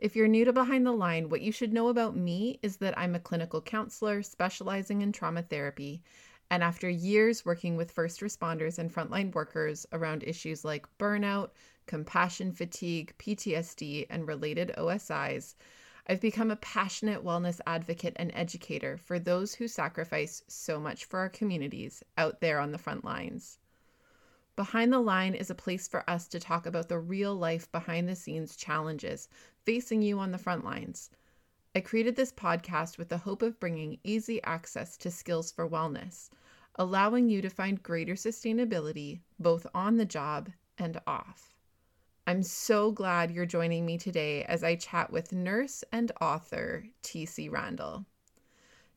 [0.00, 2.98] If you're new to Behind the Line, what you should know about me is that
[2.98, 6.02] I'm a clinical counselor specializing in trauma therapy.
[6.50, 11.50] And after years working with first responders and frontline workers around issues like burnout,
[11.84, 15.54] compassion fatigue, PTSD, and related OSIs,
[16.06, 21.18] I've become a passionate wellness advocate and educator for those who sacrifice so much for
[21.18, 23.58] our communities out there on the front lines.
[24.56, 28.08] Behind the Line is a place for us to talk about the real life behind
[28.08, 29.28] the scenes challenges
[29.64, 31.10] facing you on the front lines.
[31.74, 36.30] I created this podcast with the hope of bringing easy access to skills for wellness,
[36.74, 41.54] allowing you to find greater sustainability both on the job and off.
[42.26, 47.48] I'm so glad you're joining me today as I chat with nurse and author T.C.
[47.48, 48.04] Randall.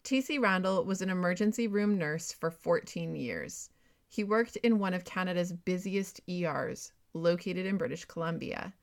[0.03, 0.37] T.C.
[0.37, 3.69] Randall was an emergency room nurse for 14 years.
[4.07, 8.73] He worked in one of Canada's busiest ERs, located in British Columbia.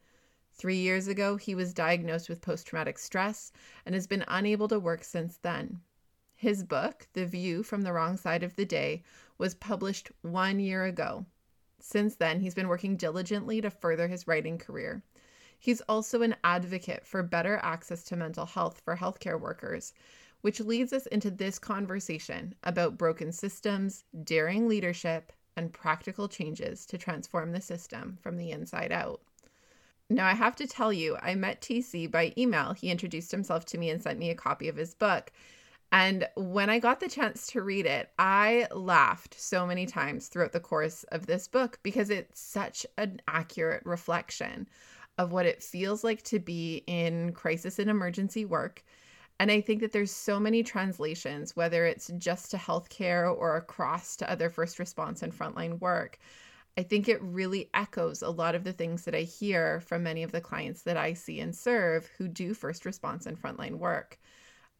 [0.60, 3.50] Three years ago, he was diagnosed with post traumatic stress
[3.86, 5.80] and has been unable to work since then.
[6.34, 9.02] His book, The View from the Wrong Side of the Day,
[9.38, 11.24] was published one year ago.
[11.78, 15.02] Since then, he's been working diligently to further his writing career.
[15.58, 19.94] He's also an advocate for better access to mental health for healthcare workers
[20.42, 26.96] which leads us into this conversation about broken systems, daring leadership, and practical changes to
[26.96, 29.20] transform the system from the inside out.
[30.10, 32.72] Now, I have to tell you, I met TC by email.
[32.72, 35.32] He introduced himself to me and sent me a copy of his book.
[35.92, 40.52] And when I got the chance to read it, I laughed so many times throughout
[40.52, 44.68] the course of this book because it's such an accurate reflection
[45.16, 48.84] of what it feels like to be in crisis and emergency work
[49.40, 54.14] and I think that there's so many translations, whether it's just to healthcare or across
[54.16, 56.18] to other first response and frontline work.
[56.76, 60.22] I think it really echoes a lot of the things that I hear from many
[60.22, 64.18] of the clients that I see and serve who do first response and frontline work.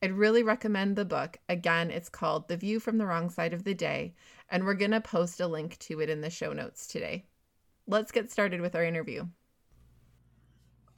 [0.03, 1.37] I'd really recommend the book.
[1.49, 4.15] Again, it's called The View from the Wrong Side of the Day,
[4.49, 7.27] and we're going to post a link to it in the show notes today.
[7.87, 9.27] Let's get started with our interview.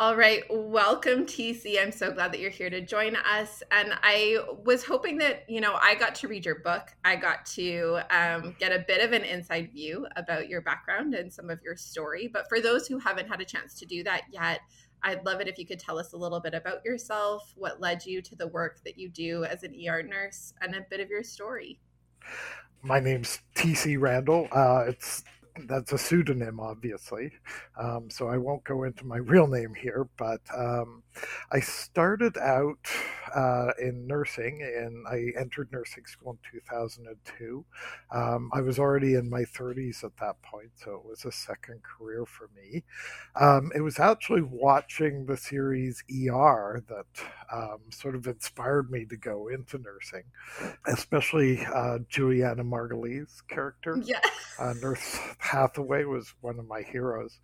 [0.02, 1.80] All right, welcome TC.
[1.80, 3.62] I'm so glad that you're here to join us.
[3.70, 6.92] And I was hoping that, you know, I got to read your book.
[7.04, 11.32] I got to um, get a bit of an inside view about your background and
[11.32, 12.28] some of your story.
[12.32, 14.62] But for those who haven't had a chance to do that yet,
[15.04, 18.04] I'd love it if you could tell us a little bit about yourself, what led
[18.04, 21.10] you to the work that you do as an ER nurse, and a bit of
[21.10, 21.78] your story.
[22.82, 24.48] My name's TC Randall.
[24.50, 25.22] Uh, it's
[25.66, 27.32] that's a pseudonym, obviously.
[27.78, 31.02] Um, so I won't go into my real name here, but um,
[31.50, 32.88] I started out
[33.34, 37.64] uh, in nursing and I entered nursing school in 2002.
[38.10, 41.80] Um, I was already in my 30s at that point, so it was a second
[41.82, 42.84] career for me.
[43.36, 49.16] Um, it was actually watching the series ER that um, sort of inspired me to
[49.16, 50.24] go into nursing,
[50.86, 53.98] especially uh, Julianna Margulies' character.
[54.02, 54.20] Yeah.
[54.58, 57.38] Uh, Nurse Hathaway was one of my heroes.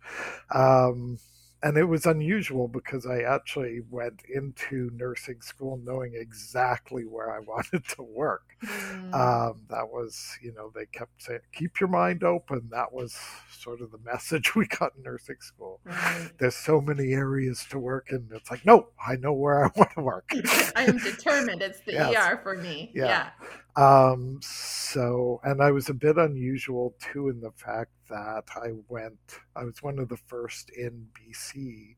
[0.53, 1.17] Um,
[1.61, 7.39] and it was unusual because I actually went into nursing school knowing exactly where I
[7.47, 8.55] wanted to work.
[8.63, 9.13] Mm.
[9.13, 12.69] Um, that was, you know, they kept saying, keep your mind open.
[12.71, 13.17] That was
[13.51, 15.81] sort of the message we got in nursing school.
[15.83, 16.29] Right.
[16.37, 18.29] There's so many areas to work in.
[18.31, 20.29] It's like, no, I know where I want to work.
[20.75, 21.61] I am determined.
[21.61, 22.15] It's the yes.
[22.15, 22.91] ER for me.
[22.93, 23.05] Yeah.
[23.05, 23.29] yeah.
[23.75, 29.19] Um, so, and I was a bit unusual too in the fact that I went,
[29.55, 31.95] I was one of the first in BC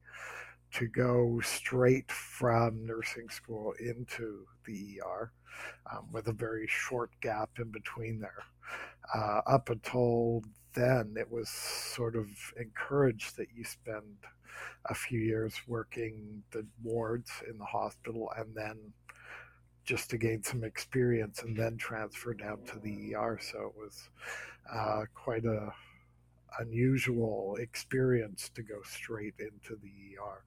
[0.73, 5.31] to go straight from nursing school into the ER
[5.91, 8.43] um, with a very short gap in between there.
[9.13, 10.43] Uh, up until
[10.73, 12.27] then, it was sort of
[12.59, 14.17] encouraged that you spend
[14.85, 18.77] a few years working the wards in the hospital and then
[19.83, 23.39] just to gain some experience and then transfer down to the ER.
[23.41, 24.09] So it was
[24.71, 25.73] uh, quite a
[26.59, 30.43] unusual experience to go straight into the ER.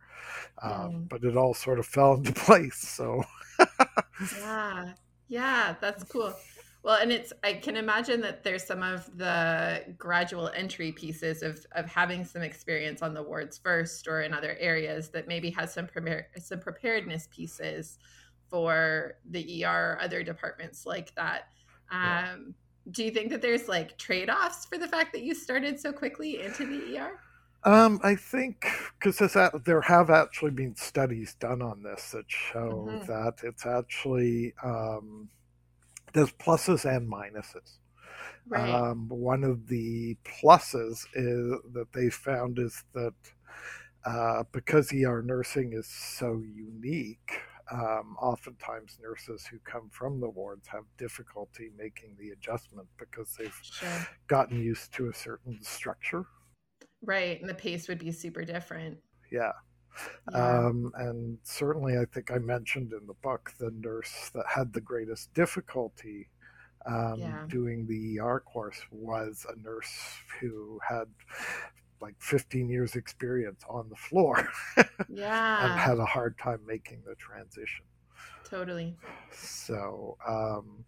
[0.63, 1.09] Um, mm.
[1.09, 2.77] But it all sort of fell into place.
[2.77, 3.25] So
[4.39, 4.93] yeah,
[5.29, 6.35] yeah, that's cool.
[6.83, 11.65] Well, and it's I can imagine that there's some of the gradual entry pieces of
[11.73, 15.73] of having some experience on the wards first or in other areas that maybe has
[15.73, 17.99] some prepare, some preparedness pieces
[18.55, 21.49] for the ER, other departments like that.
[21.91, 22.35] Um, yeah.
[22.93, 25.93] Do you think that there's like trade offs for the fact that you started so
[25.93, 27.19] quickly into the ER?
[27.65, 28.65] Um, I think
[28.97, 29.19] because
[29.65, 33.06] there have actually been studies done on this that show mm-hmm.
[33.06, 35.29] that it's actually um,
[36.12, 37.79] there's pluses and minuses.
[38.47, 38.71] Right.
[38.71, 43.15] Um, one of the pluses is that they found is that
[44.05, 47.33] uh, because ER nursing is so unique,
[47.71, 53.59] um, oftentimes nurses who come from the wards have difficulty making the adjustment because they've
[53.63, 54.07] sure.
[54.27, 56.25] gotten used to a certain structure.
[57.03, 58.99] Right, and the pace would be super different.
[59.31, 59.53] Yeah.
[60.33, 60.67] yeah.
[60.67, 64.81] Um, and certainly, I think I mentioned in the book the nurse that had the
[64.81, 66.29] greatest difficulty
[66.87, 67.45] um, yeah.
[67.49, 69.93] doing the ER course was a nurse
[70.41, 71.07] who had
[72.05, 74.49] like 15 years experience on the floor
[75.09, 75.65] yeah.
[75.65, 77.85] and had a hard time making the transition.
[78.45, 78.95] Totally.
[79.31, 80.85] So um,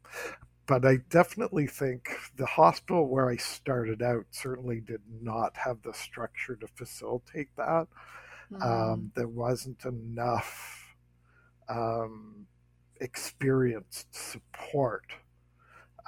[0.66, 5.94] but i definitely think the hospital where i started out certainly did not have the
[5.94, 7.86] structure to facilitate that.
[8.52, 8.62] Mm-hmm.
[8.62, 10.94] um, there wasn't enough
[11.68, 12.46] um,
[13.00, 15.04] experienced support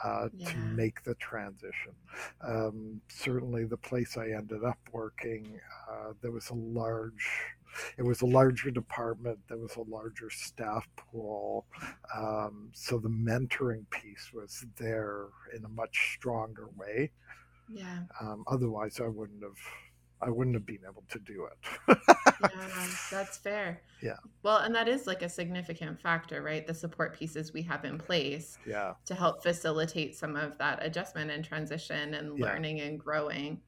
[0.05, 0.51] uh, yeah.
[0.51, 1.93] to make the transition.
[2.47, 5.61] Um, certainly, the place I ended up working,
[5.91, 7.29] uh, there was a large,
[7.97, 11.67] it was a larger department, there was a larger staff pool.
[12.17, 17.11] Um, so the mentoring piece was there in a much stronger way.
[17.69, 18.01] Yeah.
[18.21, 19.59] Um, otherwise, I wouldn't have
[20.21, 21.99] I wouldn't have been able to do it.
[22.43, 23.83] yeah, that's fair.
[24.01, 24.15] Yeah.
[24.45, 26.65] Well, and that is like a significant factor, right?
[26.65, 28.93] The support pieces we have in place yeah.
[29.07, 33.61] to help facilitate some of that adjustment and transition and learning and growing.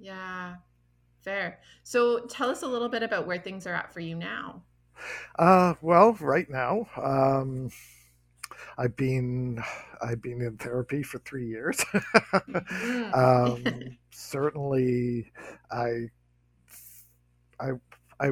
[0.00, 0.56] Yeah.
[1.20, 1.60] Fair.
[1.84, 4.62] So tell us a little bit about where things are at for you now.
[5.38, 7.70] Uh, well, right now, um,
[8.78, 9.62] I've been
[10.02, 11.78] I've been in therapy for three years.
[11.94, 13.14] mm-hmm.
[13.14, 15.30] um, certainly,
[15.70, 16.08] I
[17.60, 17.70] I
[18.18, 18.30] I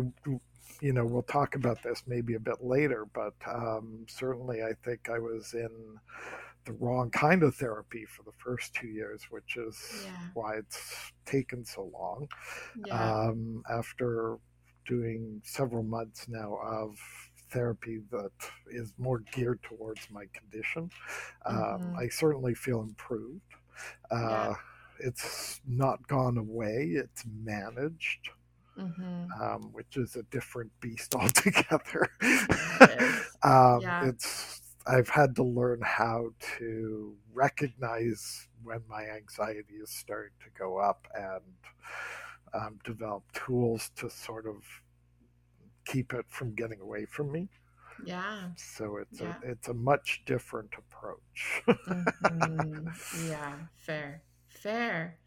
[0.80, 5.08] you know we'll talk about this maybe a bit later, but um, certainly I think
[5.10, 5.70] I was in
[6.64, 10.10] the wrong kind of therapy for the first two years, which is yeah.
[10.32, 12.28] why it's taken so long.
[12.86, 13.26] Yeah.
[13.26, 14.38] Um, after
[14.86, 16.98] doing several months now of
[17.50, 18.32] therapy that
[18.70, 20.90] is more geared towards my condition.
[21.46, 21.98] Um, mm-hmm.
[21.98, 23.42] I certainly feel improved.
[24.10, 24.54] Uh, yeah.
[25.00, 28.30] It's not gone away, it's managed.
[28.78, 29.40] Mm-hmm.
[29.40, 32.08] Um, which is a different beast altogether.
[33.44, 34.08] um, yeah.
[34.08, 40.76] It's I've had to learn how to recognize when my anxiety is starting to go
[40.78, 41.42] up and
[42.52, 44.56] um, develop tools to sort of
[45.84, 47.48] keep it from getting away from me.
[48.04, 48.48] Yeah.
[48.56, 49.34] So it's yeah.
[49.44, 51.62] a it's a much different approach.
[51.68, 53.28] mm-hmm.
[53.28, 54.22] Yeah, fair.
[54.64, 55.18] Fair.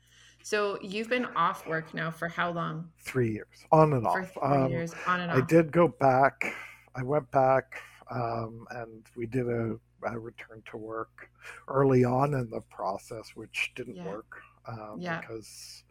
[0.42, 2.90] So you've been off work now for how long?
[3.00, 4.34] Three years, on and for off.
[4.34, 5.38] Three um, years, on and off.
[5.38, 6.56] I did go back.
[6.96, 7.80] I went back,
[8.10, 11.30] um, and we did a, a, return to work
[11.68, 14.08] early on in the process, which didn't yeah.
[14.08, 15.22] work um, yeah.
[15.22, 15.84] because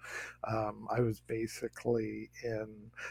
[0.49, 2.67] um, I was basically in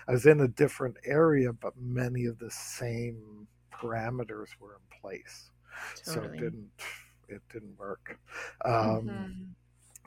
[0.10, 5.52] I was in a different area, but many of the same parameters were in place,
[6.04, 6.28] totally.
[6.28, 6.72] so it didn't
[7.30, 8.20] it didn't work.
[8.66, 9.44] Um, mm-hmm.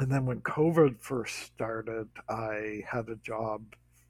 [0.00, 3.62] And then when COVID first started, I had a job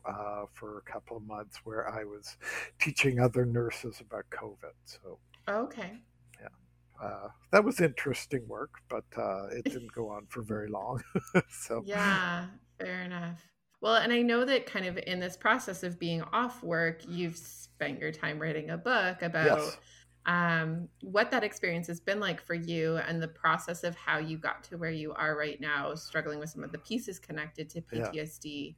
[0.04, 2.36] uh, for a couple of months where I was
[2.80, 4.74] teaching other nurses about COVID.
[4.84, 5.18] So
[5.48, 5.92] okay,
[6.40, 6.48] yeah,
[7.02, 11.02] uh, that was interesting work, but uh, it didn't go on for very long.
[11.50, 12.46] so yeah,
[12.78, 13.42] fair enough.
[13.80, 17.36] Well, and I know that kind of in this process of being off work, you've
[17.36, 19.76] spent your time writing a book about yes.
[20.28, 24.36] Um, what that experience has been like for you and the process of how you
[24.36, 27.80] got to where you are right now, struggling with some of the pieces connected to
[27.80, 28.74] PTSD,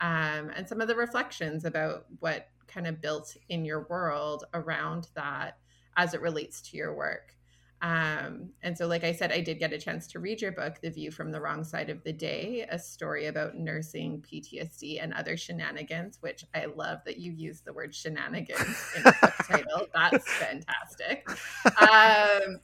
[0.00, 0.40] yeah.
[0.40, 5.06] um, and some of the reflections about what kind of built in your world around
[5.14, 5.58] that
[5.96, 7.36] as it relates to your work.
[7.80, 10.80] Um, and so, like I said, I did get a chance to read your book,
[10.82, 15.12] The View from the Wrong Side of the Day, a story about nursing PTSD and
[15.12, 19.86] other shenanigans, which I love that you use the word shenanigans in the book title.
[19.94, 21.28] That's fantastic.
[21.80, 22.60] Um,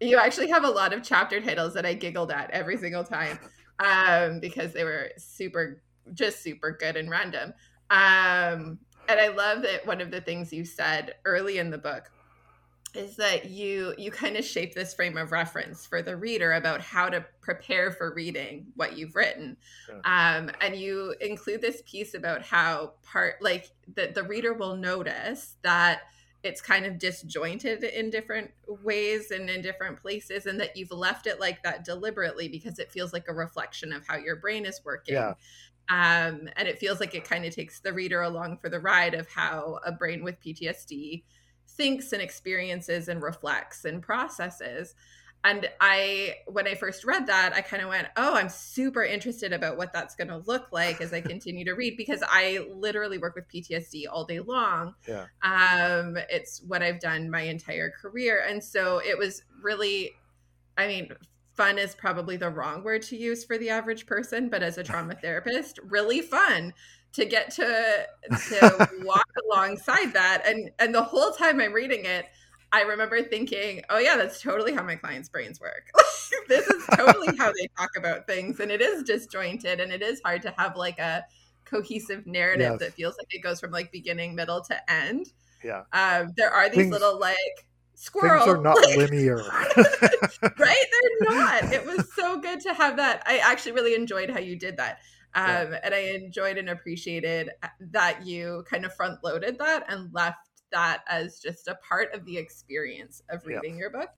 [0.00, 3.38] you actually have a lot of chapter titles that I giggled at every single time
[3.78, 7.54] um, because they were super, just super good and random.
[7.90, 8.78] Um,
[9.08, 12.10] and I love that one of the things you said early in the book
[12.94, 16.80] is that you you kind of shape this frame of reference for the reader about
[16.80, 19.56] how to prepare for reading what you've written
[19.88, 20.36] yeah.
[20.38, 25.56] um, and you include this piece about how part like that the reader will notice
[25.62, 26.02] that
[26.42, 28.50] it's kind of disjointed in different
[28.82, 32.90] ways and in different places and that you've left it like that deliberately because it
[32.90, 35.34] feels like a reflection of how your brain is working Yeah.
[35.90, 39.14] um, and it feels like it kind of takes the reader along for the ride
[39.14, 41.22] of how a brain with ptsd
[41.80, 44.94] thinks and experiences and reflects and processes.
[45.42, 49.54] And i when i first read that i kind of went oh i'm super interested
[49.54, 53.16] about what that's going to look like as i continue to read because i literally
[53.16, 54.94] work with ptsd all day long.
[55.08, 55.24] Yeah.
[55.42, 58.44] um it's what i've done my entire career.
[58.46, 60.12] And so it was really
[60.76, 61.08] i mean
[61.56, 64.84] fun is probably the wrong word to use for the average person but as a
[64.84, 66.74] trauma therapist really fun
[67.12, 68.06] to get to
[68.48, 72.26] to walk alongside that and and the whole time i'm reading it
[72.72, 75.90] I remember thinking, oh, yeah, that's totally how my clients' brains work.
[76.48, 78.60] this is totally how they talk about things.
[78.60, 81.24] And it is disjointed and it is hard to have like a
[81.64, 82.78] cohesive narrative Yes.
[82.78, 85.32] that feels like it goes from like beginning, middle to end.
[85.64, 85.82] Yeah.
[85.92, 87.36] Um, there are these Things- little like
[87.96, 88.44] squirrel.
[88.44, 89.38] Things are not like, linear.
[89.38, 90.86] right?
[90.92, 91.72] They're not.
[91.72, 93.24] It was so good to have that.
[93.26, 95.00] I actually really enjoyed how you did that.
[95.34, 95.54] Um, Yeah.
[95.82, 100.38] And I enjoyed and appreciated that you kind of front loaded that and left
[100.72, 103.60] that as just a part of the experience of Yeah.
[103.60, 104.10] reading your book.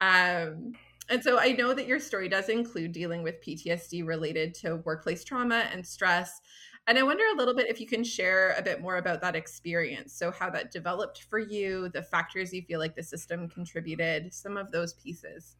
[0.00, 4.76] Um, and so I know that your story does include dealing with PTSD related to
[4.84, 6.40] workplace trauma and stress.
[6.88, 9.34] And I wonder a little bit if you can share a bit more about that
[9.34, 10.12] experience.
[10.12, 14.56] So, how that developed for you, the factors you feel like the system contributed, some
[14.56, 15.56] of those pieces.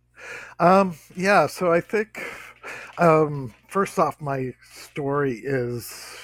[0.60, 2.22] Um, yeah, so I think
[2.98, 6.16] um, first off, my story is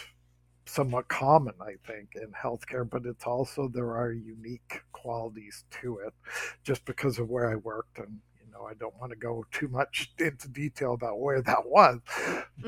[0.65, 6.15] somewhat common, I think, in healthcare, but it's also there are unique qualities to it
[6.63, 7.99] just because of where I worked.
[7.99, 8.21] And,
[8.53, 12.01] know, I don't want to go too much into detail about where that was,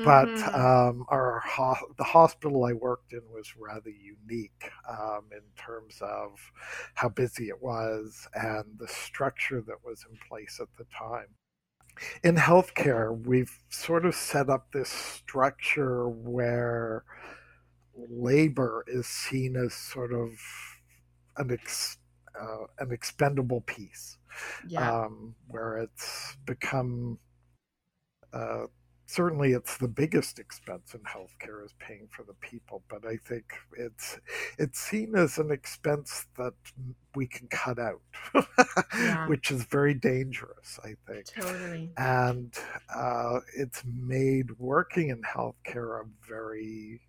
[0.03, 0.55] but Mhm.
[0.55, 6.39] um, our ho- the hospital I worked in was rather unique um, in terms of
[6.95, 11.27] how busy it was and the structure that was in place at the time
[12.23, 17.03] in healthcare, we've sort of set up this structure where
[18.09, 20.31] labor is seen as sort of
[21.37, 21.97] an ex,
[22.39, 24.17] uh, an expendable piece,
[24.67, 24.91] yeah.
[25.03, 27.17] um, where it's become
[28.33, 28.65] uh,
[29.07, 33.45] certainly it's the biggest expense in healthcare is paying for the people, but I think
[33.77, 34.17] it's
[34.57, 36.53] it's seen as an expense that
[37.15, 38.01] we can cut out,
[38.93, 39.27] Yeah.
[39.29, 40.79] which is very dangerous.
[40.83, 41.91] I think totally.
[41.97, 42.53] and
[42.93, 47.01] uh, it's made working in healthcare a very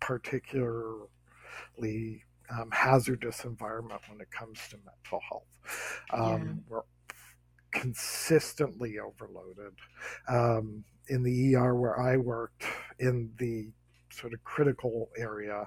[0.00, 1.08] particularly
[2.50, 5.46] um, hazardous environment when it comes to mental health.
[6.12, 6.82] Um, We're
[7.72, 9.74] consistently overloaded.
[10.28, 12.64] Um, in the ER where I worked,
[12.98, 13.70] in the
[14.10, 15.66] sort of critical area,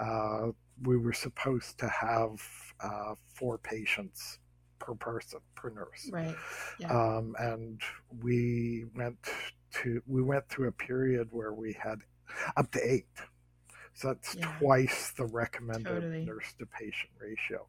[0.00, 0.48] uh,
[0.82, 2.40] we were supposed to have
[2.80, 4.38] uh, four patients
[4.78, 6.34] per person, per nurse Right.
[6.78, 6.92] Yeah.
[6.92, 7.80] um, and
[8.22, 9.16] we went
[9.72, 12.00] to we went through a period where we had
[12.56, 13.06] up to eight
[13.96, 14.54] so that's Yeah.
[14.58, 16.24] twice the recommended Totally.
[16.26, 17.66] nurse to patient ratio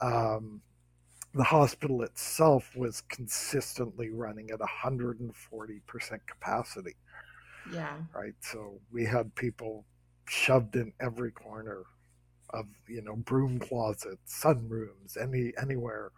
[0.00, 0.62] um,
[1.34, 6.94] the hospital itself was consistently running at 140% capacity
[7.72, 7.96] yeah.
[8.14, 9.84] right so we had people
[10.28, 11.82] shoved in every corner
[12.50, 16.12] of you know broom closets sunrooms any anywhere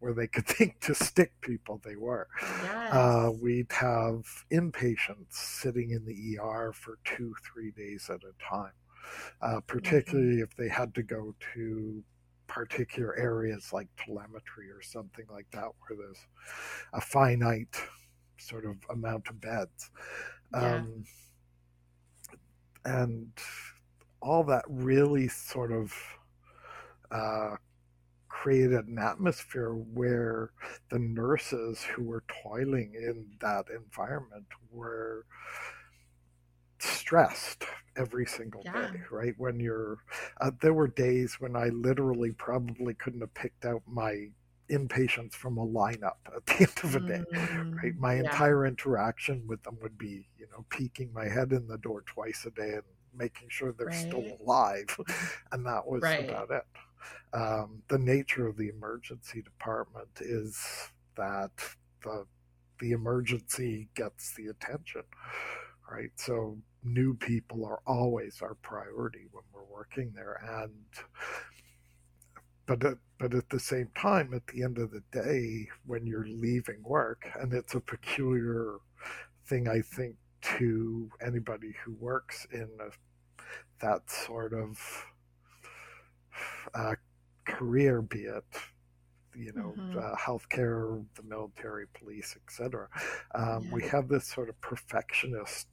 [0.00, 2.92] where they could think to stick people they were Yes.
[2.92, 8.72] uh, we'd have inpatients sitting in the ER for two, three days at a time,
[9.42, 12.02] uh, particularly if they had to go to
[12.46, 16.26] particular areas like telemetry or something like that, where there's
[16.92, 17.76] a finite
[18.38, 19.90] sort of amount of beds.
[20.52, 20.76] Yeah.
[20.76, 21.04] Um,
[22.84, 23.32] and
[24.22, 25.92] all that really sort of
[27.10, 27.56] uh,
[28.28, 30.50] created an atmosphere where
[30.90, 35.26] the nurses who were toiling in that environment were
[36.82, 37.64] stressed
[37.96, 38.72] every single Yeah.
[38.72, 39.98] day right when you're
[40.40, 44.26] uh, there were days when i literally probably couldn't have picked out my
[44.70, 48.20] inpatients from a lineup at the end of a day Mm, right my yeah.
[48.20, 52.44] entire interaction with them would be you know peeking my head in the door twice
[52.46, 52.82] a day and
[53.14, 54.86] making sure they're still alive
[55.52, 56.18] and that was Right.
[56.18, 56.64] about it
[57.32, 60.58] um, the nature of the emergency department is
[61.16, 61.50] that
[62.02, 62.26] the
[62.80, 65.02] the emergency gets the attention
[65.90, 66.10] right?
[66.16, 70.72] So new people are always our priority when we're working there and
[72.66, 76.26] but at, but at the same time at the end of the day when you're
[76.26, 78.76] leaving work and it's a peculiar
[79.46, 82.90] thing i think to anybody who works in a,
[83.84, 84.78] that sort of
[86.74, 86.94] uh,
[87.44, 88.44] career, be it
[89.36, 90.00] you know, Mhm.
[90.00, 92.88] uh, healthcare, the military, police, etc.
[93.34, 95.68] Um, We have this sort of perfectionist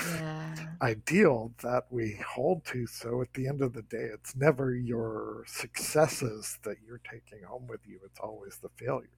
[0.00, 0.22] Yeah.
[0.82, 2.86] ideal that we hold to.
[2.86, 7.66] So at the end of the day, it's never your successes that you're taking home
[7.66, 9.10] with you, it's always the failures.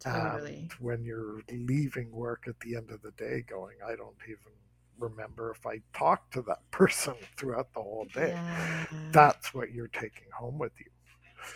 [0.00, 0.72] Totally.
[0.72, 4.52] And when you're leaving work at the end of the day going, I don't even
[4.98, 8.42] remember if I talked to that person throughout the whole day.
[8.44, 8.86] Yeah.
[9.12, 10.90] That's what you're taking home with you.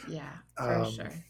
[0.07, 1.25] Yeah, for um, sure.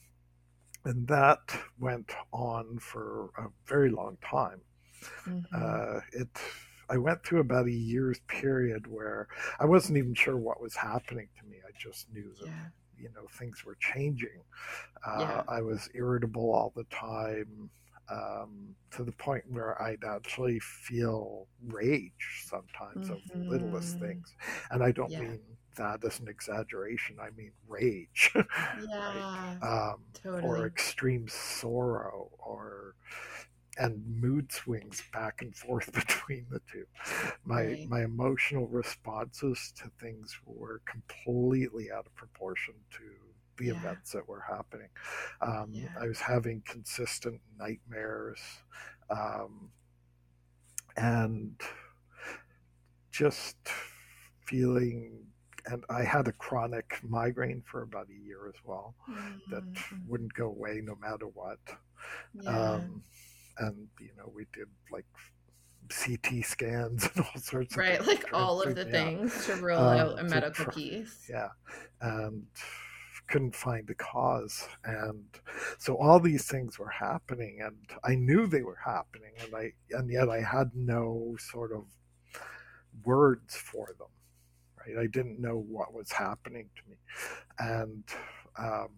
[0.85, 1.40] And that
[1.78, 4.61] went on for a very long time.
[5.26, 5.47] Mhm.
[5.54, 6.28] uh, it
[6.90, 9.28] I went through about a year's period where
[9.61, 11.59] I wasn't even sure what was happening to me.
[11.66, 12.68] I just knew that yeah.
[12.99, 14.42] you know things were changing.
[15.06, 15.44] Uh, Yeah.
[15.49, 17.71] I was irritable all the time.
[18.11, 23.99] Um, to the point where I'd actually feel rage sometimes of the littlest Mhm.
[23.99, 24.37] things.
[24.71, 25.18] And I don't Yeah.
[25.18, 25.40] mean
[25.76, 28.33] that as an exaggeration, I mean rage.
[28.88, 29.57] Yeah.
[29.62, 30.43] um, totally.
[30.43, 32.95] or extreme sorrow or
[33.79, 36.85] and mood swings back and forth between the two
[37.45, 37.88] my Right.
[37.88, 43.05] my emotional responses to things were completely out of proportion to
[43.57, 43.73] the Yeah.
[43.79, 44.88] events that were happening
[45.41, 45.88] um, Yeah.
[46.00, 48.41] i was having consistent nightmares
[49.11, 49.71] um,
[50.97, 51.61] and
[53.11, 53.57] just
[54.47, 55.25] feeling
[55.66, 58.95] and i had a chronic migraine for about a year as well
[59.50, 60.07] that Mhm.
[60.09, 61.59] wouldn't go away no matter what.
[62.35, 62.50] Yeah.
[62.73, 63.02] Um,
[63.59, 65.07] and you know, we did like
[65.88, 69.78] CT scans and all sorts right, of right, like all of the things to rule
[69.78, 71.28] Um, out a medical try- piece.
[71.31, 71.50] Yeah,
[72.00, 72.47] and
[73.28, 75.25] couldn't find the cause, and
[75.78, 80.11] so all these things were happening, and I knew they were happening, and I and
[80.11, 81.85] yet I had no sort of
[83.04, 84.12] words for them.
[84.87, 86.97] Right, I didn't know what was happening to me,
[87.59, 88.05] and
[88.59, 88.89] um,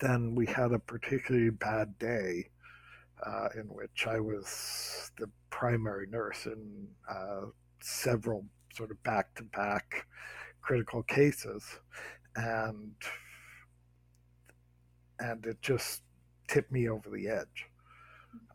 [0.00, 2.50] then we had a particularly bad day
[3.24, 7.46] uh, in which I was the primary nurse in uh,
[7.80, 8.44] several
[8.74, 10.06] sort of back to back
[10.60, 11.64] critical cases.
[12.36, 12.92] And
[15.18, 16.02] and it just
[16.48, 17.66] tipped me over the edge.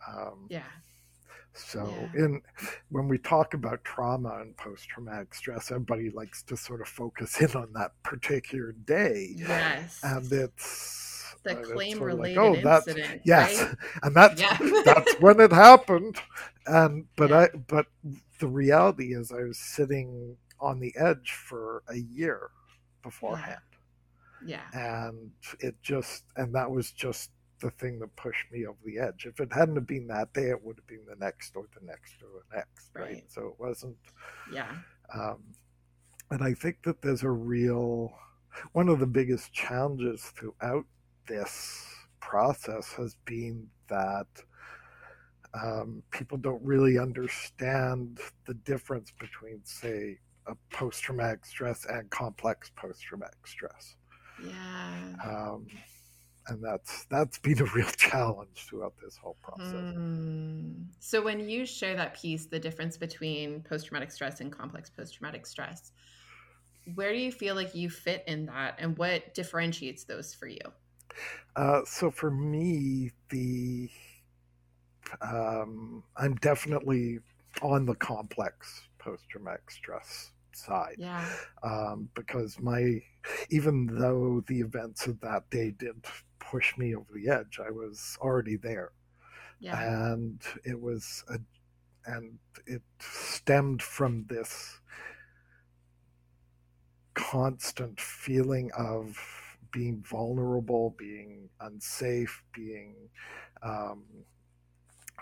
[0.08, 0.64] Um, Yeah.
[1.54, 2.26] So Yeah.
[2.26, 2.42] in
[2.90, 7.42] when we talk about trauma and post traumatic stress, everybody likes to sort of focus
[7.42, 10.00] in on that particular day, Yes.
[10.04, 13.22] and it's the uh, it's claim sort of like, related oh, that's incident.
[13.26, 13.76] yes, Right?
[14.04, 14.58] and that's Yeah.
[14.86, 16.18] that's when it happened.
[16.68, 17.40] And but Yeah.
[17.54, 17.88] I but
[18.40, 22.52] the reality is I was sitting on the edge for a year
[23.04, 23.62] beforehand,
[24.46, 24.62] yeah.
[24.74, 29.26] and it just and that was just the thing that pushed me over the edge.
[29.26, 31.86] If it hadn't have been that day, it would have been the next or the
[31.86, 33.04] next or the next, right?
[33.04, 33.24] Right.
[33.28, 33.98] So it wasn't.
[34.52, 34.72] Yeah.
[35.14, 35.44] Um,
[36.32, 38.14] and I think that there's a real
[38.74, 40.86] one of the biggest challenges throughout
[41.28, 41.86] this
[42.20, 44.28] process has been that
[45.54, 52.72] um, people don't really understand the difference between, say, a post traumatic stress and complex
[52.76, 53.96] post traumatic stress.
[54.44, 55.16] Yeah.
[55.24, 55.68] Um,
[56.48, 59.94] and that's that's been a real challenge throughout this whole process.
[59.96, 60.72] Hmm.
[61.00, 65.16] So when you share that piece, the difference between post traumatic stress and complex post
[65.16, 65.92] traumatic stress,
[66.96, 70.60] where do you feel like you fit in that and what differentiates those for you?
[71.56, 73.90] Uh, so for me, the
[75.22, 77.20] um, I'm definitely
[77.62, 81.26] on the complex post-traumatic stress side Yeah.
[81.64, 83.02] um, because my
[83.50, 86.06] even though the events of that day did
[86.42, 88.92] push me over the edge, I was already there,
[89.60, 89.80] Yeah.
[89.80, 91.40] and it was a
[92.06, 94.80] and it stemmed from this
[97.14, 99.18] constant feeling of
[99.72, 102.96] being vulnerable, being unsafe, being
[103.64, 104.04] um,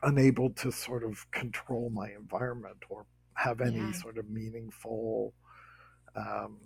[0.03, 3.05] unable to sort of control my environment or
[3.35, 3.91] have any Yeah.
[3.91, 5.33] sort of meaningful
[6.15, 6.59] um,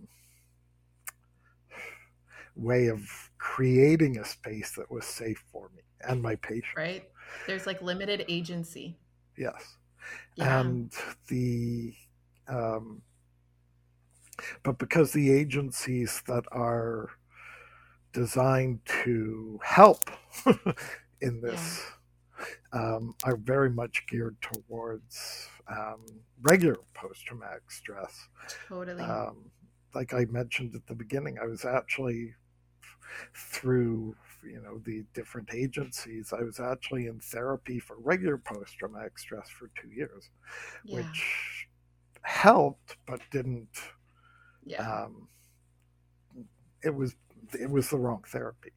[2.56, 3.02] way of
[3.38, 6.78] creating a space that was safe for me and my patient.
[6.78, 7.10] Right.
[7.48, 8.98] There's like limited agency.
[9.38, 9.78] Yes.
[10.36, 10.60] Yeah.
[10.60, 10.94] and
[11.30, 11.94] the
[12.48, 13.02] um,
[14.64, 17.10] but because the agencies that are
[18.12, 20.10] designed to help
[21.22, 21.84] in this
[22.74, 26.06] um, are very much geared towards um,
[26.42, 28.28] regular post-traumatic stress
[28.68, 29.02] totally.
[29.04, 29.50] um,
[29.96, 32.34] like I mentioned at the beginning, I was actually
[33.34, 36.34] through you know the different agencies.
[36.38, 40.30] I was actually in therapy for regular post traumatic stress for two years,
[40.84, 40.98] yeah.
[40.98, 41.68] which
[42.22, 43.78] helped but didn't.
[44.66, 45.04] yeah.
[45.06, 45.28] Um,
[46.84, 47.16] it was
[47.60, 48.72] it was the wrong therapy.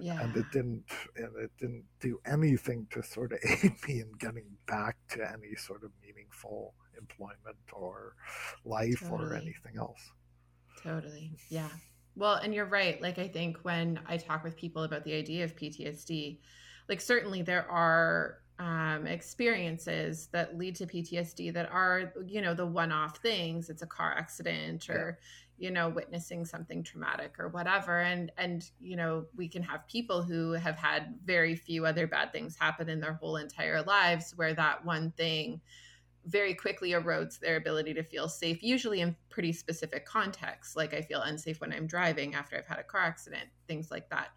[0.00, 0.20] Yeah.
[0.20, 0.84] And it didn't
[1.16, 5.54] and it didn't do anything to sort of aid me in getting back to any
[5.56, 8.14] sort of meaningful employment or
[8.64, 9.24] life totally.
[9.24, 10.12] or anything else.
[10.82, 11.32] Totally.
[11.48, 11.68] Yeah.
[12.16, 13.00] Well, and you're right.
[13.00, 16.38] Like I think when I talk with people about the idea of PTSD,
[16.88, 22.66] like certainly there are um, experiences that lead to PTSD that are, you know, the
[22.66, 23.70] one off things.
[23.70, 25.18] It's a car accident or,
[25.58, 25.66] yeah.
[25.66, 28.00] you know, witnessing something traumatic or whatever.
[28.00, 32.30] And, and, you know, we can have people who have had very few other bad
[32.30, 35.60] things happen in their whole entire lives where that one thing
[36.26, 40.76] very quickly erodes their ability to feel safe, usually in pretty specific contexts.
[40.76, 44.08] Like I feel unsafe when I'm driving after I've had a car accident, things like
[44.10, 44.28] that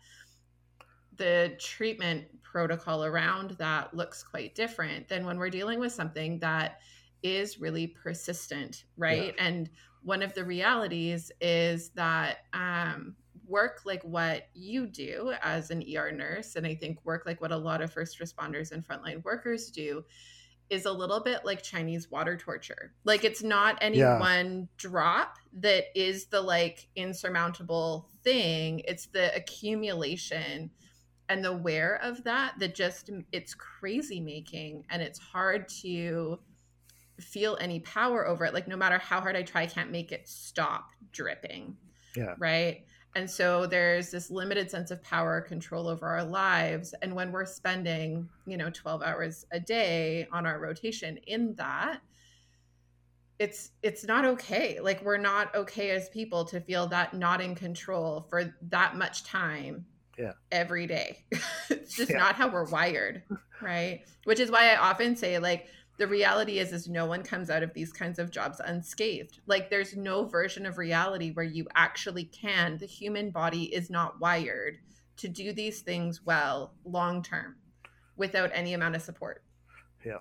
[1.18, 6.80] the treatment protocol around that looks quite different than when we're dealing with something that
[7.24, 9.34] is really persistent, right?
[9.38, 9.46] Yeah.
[9.46, 9.70] And
[10.04, 13.16] one of the realities is that um,
[13.48, 17.52] work like what you do as an ER nurse, and I think work like what
[17.52, 20.04] a lot of first responders and frontline workers do,
[20.70, 22.94] is a little bit like Chinese water torture.
[23.04, 24.20] Like it's not any yeah.
[24.20, 30.72] one drop that is the like insurmountable thing, it's the accumulation
[31.30, 36.40] and the wear of that that just mm, it's crazy making and it's hard to
[37.20, 38.54] feel any power over it.
[38.54, 41.78] Like no matter how hard i try i can't make it stop dripping.
[42.16, 42.36] Yeah.
[42.40, 47.32] Right and so there's this limited sense of power control over our lives and when
[47.32, 52.02] we're spending you know 12 hours a day on our rotation in that
[53.40, 57.56] it's it's not okay like we're not okay as people to feel that not in
[57.56, 59.86] control for that much time
[60.18, 60.34] yeah.
[60.52, 61.24] every day.
[61.70, 62.18] it's just yeah.
[62.18, 63.24] not how we're wired,
[63.62, 64.02] right?
[64.24, 67.64] Which is why I often say like the reality is is no one comes out
[67.64, 69.40] of these kinds of jobs unscathed.
[69.46, 72.78] Like there's no version of reality where you actually can.
[72.78, 74.80] The human body is not wired
[75.18, 77.56] to do these things well long term
[78.18, 79.44] without any amount of support.
[80.06, 80.20] Yeah.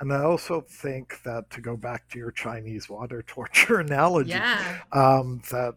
[0.00, 4.80] And I also think that to go back to your Chinese water torture analogy, yeah.
[4.92, 5.76] um, that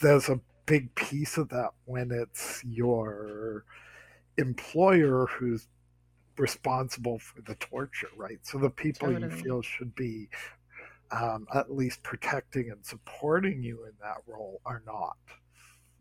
[0.00, 3.64] there's a big piece of that when it's your
[4.36, 5.68] employer who's
[6.38, 8.38] responsible for the torture, right?
[8.42, 9.34] So the people totally.
[9.34, 10.28] you feel should be
[11.10, 15.16] um, at least protecting and supporting you in that role are not.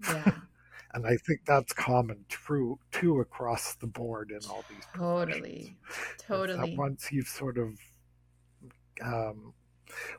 [0.04, 0.32] Yeah.
[0.94, 5.78] and I think that's common true too across the board in all these totally,
[6.18, 6.76] totally.
[6.76, 7.78] Once you've sort of
[9.02, 9.54] um,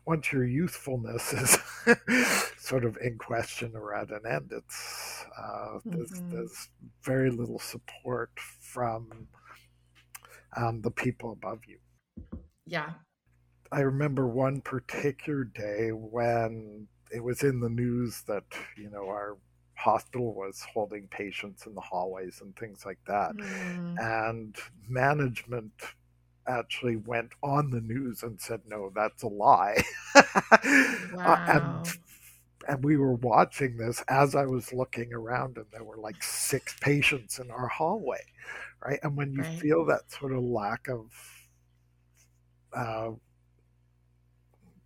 [0.04, 1.58] once your youthfulness is
[2.58, 6.30] sort of in question or at an end, it's uh, mm-hmm.
[6.30, 6.68] there's,
[7.02, 9.28] very little support from
[10.56, 11.78] um, the people above you.
[12.66, 12.90] Yeah.
[13.72, 18.44] I remember one particular day when it was in the news that,
[18.76, 19.36] you know, our
[19.74, 23.36] hospital was holding patients in the hallways and things like that.
[23.36, 23.96] Mm.
[24.00, 24.56] And
[24.88, 25.72] management
[26.48, 29.82] actually went on the news and said, no, that's a lie.
[31.12, 31.82] wow.
[31.84, 31.98] and,
[32.68, 36.76] and we were watching this as I was looking around, and there were like six
[36.80, 38.22] patients in our hallway,
[38.84, 38.98] right?
[39.02, 39.58] And when you right.
[39.58, 41.06] feel that sort of lack of
[42.74, 43.10] uh,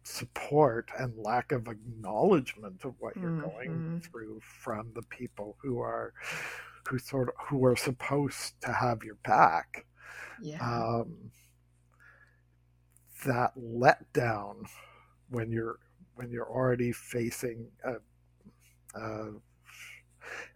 [0.03, 3.49] support and lack of acknowledgement of what you're mm-hmm.
[3.49, 6.13] going through from the people who are
[6.89, 9.85] who sort of who are supposed to have your back
[10.43, 10.59] yeah.
[10.61, 11.31] um,
[13.25, 14.67] that letdown
[15.29, 15.79] when you're
[16.15, 19.31] when you're already facing a, a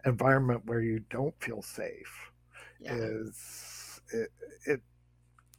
[0.05, 2.31] environment where you don't feel safe
[2.79, 2.93] yeah.
[2.93, 4.29] is it,
[4.65, 4.81] it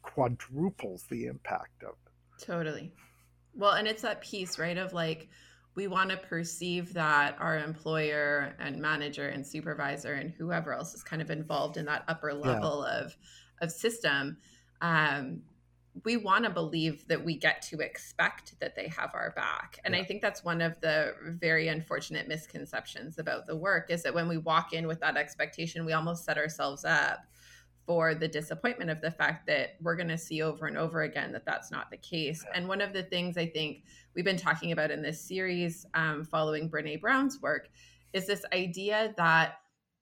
[0.03, 2.93] quadruples the impact of it totally
[3.55, 5.29] well and it's that piece right of like
[5.75, 11.03] we want to perceive that our employer and manager and supervisor and whoever else is
[11.03, 13.01] kind of involved in that upper level yeah.
[13.01, 13.17] of
[13.61, 14.37] of system
[14.81, 15.43] um,
[16.05, 19.79] we want to believe that we get to expect that they have our back.
[19.85, 20.01] And yeah.
[20.01, 24.29] i think that's one of the very unfortunate misconceptions about the work is that when
[24.29, 27.21] we walk in with that expectation we almost set ourselves up
[27.87, 31.31] for the disappointment of the fact that we're going to see over and over again
[31.33, 32.45] that that's not the case.
[32.53, 36.25] And one of the things i think we've been talking about in this series um,
[36.25, 37.69] following brene brown's work
[38.13, 39.59] is this idea that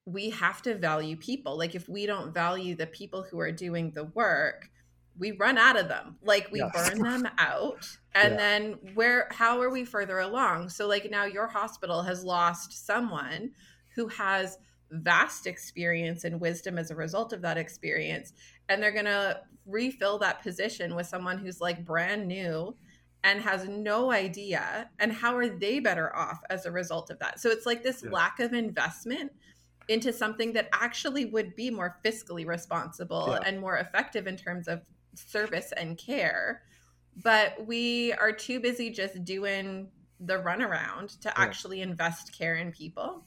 [0.07, 1.57] we have to value people.
[1.57, 4.71] Like if we don't value the people who are doing the work
[5.19, 6.73] we run out of them like we yes.
[6.73, 8.37] burn them out and yeah.
[8.37, 13.51] then where how are we further along so like now your hospital has lost someone
[13.95, 14.59] who has
[14.91, 18.33] vast experience and wisdom as a result of that experience
[18.69, 22.75] and they're going to refill that position with someone who's like brand new
[23.25, 27.41] and has no idea and how are they better off as a result of that
[27.41, 28.11] so it's like this yeah.
[28.11, 29.33] lack of investment
[29.89, 33.49] into something that actually would be more fiscally responsible yeah.
[33.49, 34.83] and more effective in terms of
[35.15, 36.63] service and care
[37.23, 39.89] but we are too busy just doing
[40.21, 41.33] the runaround to yeah.
[41.37, 43.25] actually invest care in people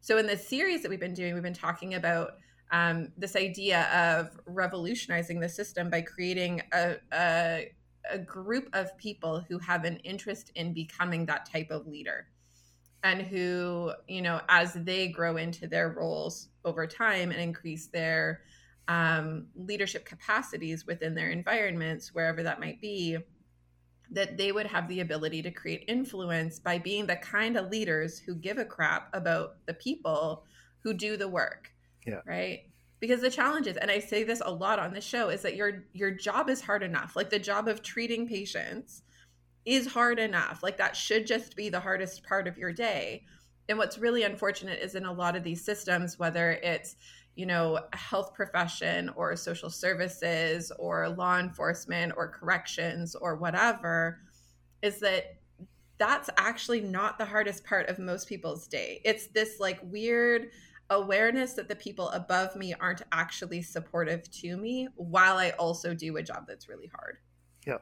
[0.00, 2.32] so in this series that we've been doing we've been talking about
[2.72, 7.72] um, this idea of revolutionizing the system by creating a, a,
[8.10, 12.26] a group of people who have an interest in becoming that type of leader
[13.04, 18.42] and who you know as they grow into their roles over time and increase their
[18.88, 23.18] um, leadership capacities within their environments wherever that might be
[24.08, 28.20] that they would have the ability to create influence by being the kind of leaders
[28.20, 30.44] who give a crap about the people
[30.84, 31.72] who do the work
[32.06, 32.20] yeah.
[32.24, 32.60] Right.
[33.00, 35.56] Because the challenge is, and I say this a lot on the show, is that
[35.56, 37.14] your your job is hard enough.
[37.16, 39.02] Like the job of treating patients
[39.66, 40.62] is hard enough.
[40.62, 43.24] Like that should just be the hardest part of your day.
[43.68, 46.94] And what's really unfortunate is in a lot of these systems, whether it's
[47.36, 54.20] you know, a health profession or social services or law enforcement or corrections or whatever,
[54.82, 55.36] is that
[55.98, 59.00] that's actually not the hardest part of most people's day.
[59.04, 60.48] It's this like weird
[60.90, 66.16] awareness that the people above me aren't actually supportive to me while I also do
[66.16, 67.18] a job that's really hard.
[67.66, 67.80] Yes.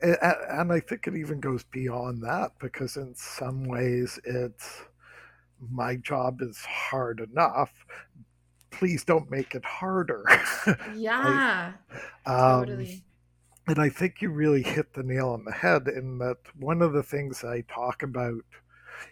[0.00, 4.82] And, and I think it even goes beyond that because in some ways it's
[5.70, 7.72] my job is hard enough.
[8.78, 10.24] Please don't make it harder.
[10.94, 11.72] Yeah.
[12.26, 13.04] um, totally.
[13.66, 16.92] And I think you really hit the nail on the head in that one of
[16.92, 18.42] the things I talk about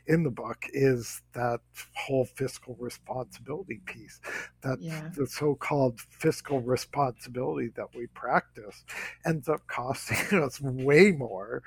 [0.06, 1.60] in the book is that
[1.94, 4.20] whole fiscal responsibility piece
[4.62, 5.10] that yeah.
[5.16, 8.84] the so-called fiscal responsibility that we practice
[9.24, 11.62] ends up costing us way more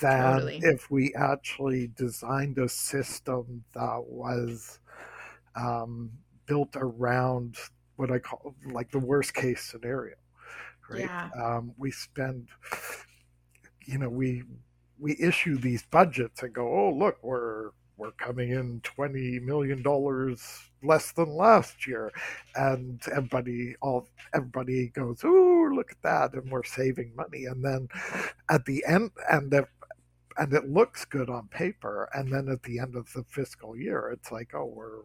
[0.00, 0.60] than totally.
[0.62, 4.78] if we actually designed a system that was
[5.56, 6.10] um,
[6.46, 7.56] built around
[7.96, 10.16] what I call like the worst case scenario.
[10.90, 11.02] Right?
[11.02, 11.30] Yeah.
[11.40, 12.48] Um, we spend,
[13.86, 14.42] you know, we
[14.98, 20.42] we issue these budgets and go, oh look, we're we're coming in twenty million dollars
[20.82, 22.12] less than last year,
[22.56, 27.88] and everybody all everybody goes, oh look at that, and we're saving money, and then
[28.50, 29.66] at the end, and the,
[30.36, 34.10] and it looks good on paper, and then at the end of the fiscal year,
[34.12, 35.02] it's like, oh, we're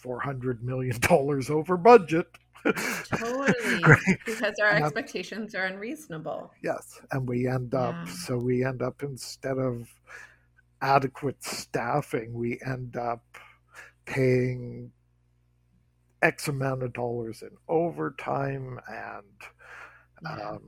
[0.00, 2.26] four hundred million dollars over budget
[2.64, 3.52] totally
[3.86, 4.18] right?
[4.26, 8.12] because our and expectations are unreasonable yes and we end up yeah.
[8.12, 9.88] so we end up instead of
[10.82, 13.24] adequate staffing we end up
[14.04, 14.90] paying
[16.22, 19.24] x amount of dollars in overtime and
[20.22, 20.50] yeah.
[20.50, 20.62] um,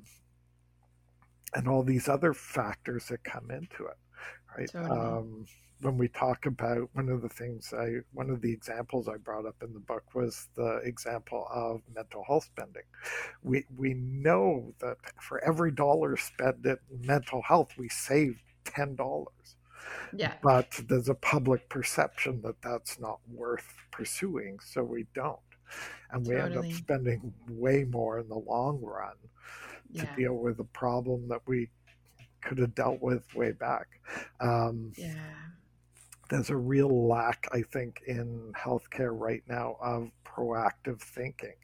[1.54, 3.98] and all these other factors that come into it
[4.56, 4.98] right totally.
[4.98, 5.46] um,
[5.82, 9.46] when we talk about one of the things I, one of the examples I brought
[9.46, 12.84] up in the book was the example of mental health spending.
[13.42, 19.56] We we know that for every dollar spent in mental health, we save ten dollars.
[20.16, 20.34] Yeah.
[20.42, 25.38] But there's a public perception that that's not worth pursuing, so we don't,
[26.12, 26.68] and we totally.
[26.68, 29.16] end up spending way more in the long run
[29.96, 30.16] to yeah.
[30.16, 31.68] deal with a problem that we
[32.40, 33.88] could have dealt with way back.
[34.40, 35.14] Um, yeah
[36.32, 41.54] there's a real lack, I think, in healthcare right now of proactive thinking.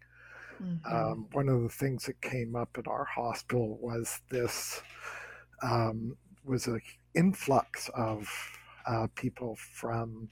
[0.62, 0.94] Mm-hmm.
[0.94, 4.82] Um, one of the things that came up at our hospital was this
[5.62, 6.80] um, was an
[7.14, 8.28] influx of
[8.86, 10.28] uh, people from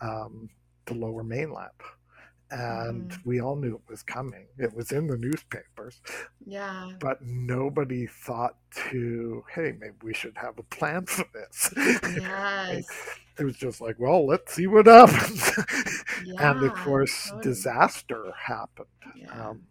[0.00, 0.48] um,
[0.86, 1.70] the lower mainland
[2.54, 3.18] and mm.
[3.24, 4.46] we all knew it was coming.
[4.58, 6.00] It was in the newspapers.
[6.46, 6.92] Yeah.
[7.00, 8.56] But nobody thought
[8.90, 11.74] to, hey, maybe we should have a plan for this.
[12.14, 12.86] Yes.
[13.38, 15.50] it was just like, well, let's see what happens.
[16.24, 17.42] Yeah, and of course, totally.
[17.42, 18.86] disaster happened.
[19.16, 19.48] Yeah.
[19.48, 19.62] Um,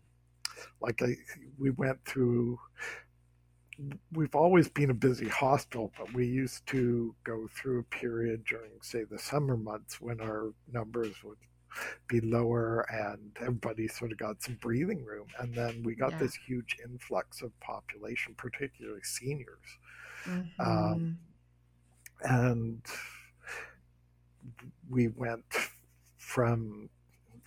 [0.82, 1.16] like I,
[1.58, 2.60] we went through.
[4.12, 8.72] We've always been a busy hospital, but we used to go through a period during,
[8.82, 11.38] say, the summer months when our numbers would
[12.08, 15.28] be lower and everybody sort of got some breathing room.
[15.40, 16.20] And then we got yeah.
[16.20, 19.78] this huge influx of population, particularly seniors.
[20.28, 20.62] Um, mm-hmm.
[20.62, 21.18] Um,
[22.24, 22.82] and
[24.90, 25.46] we went
[26.18, 26.90] from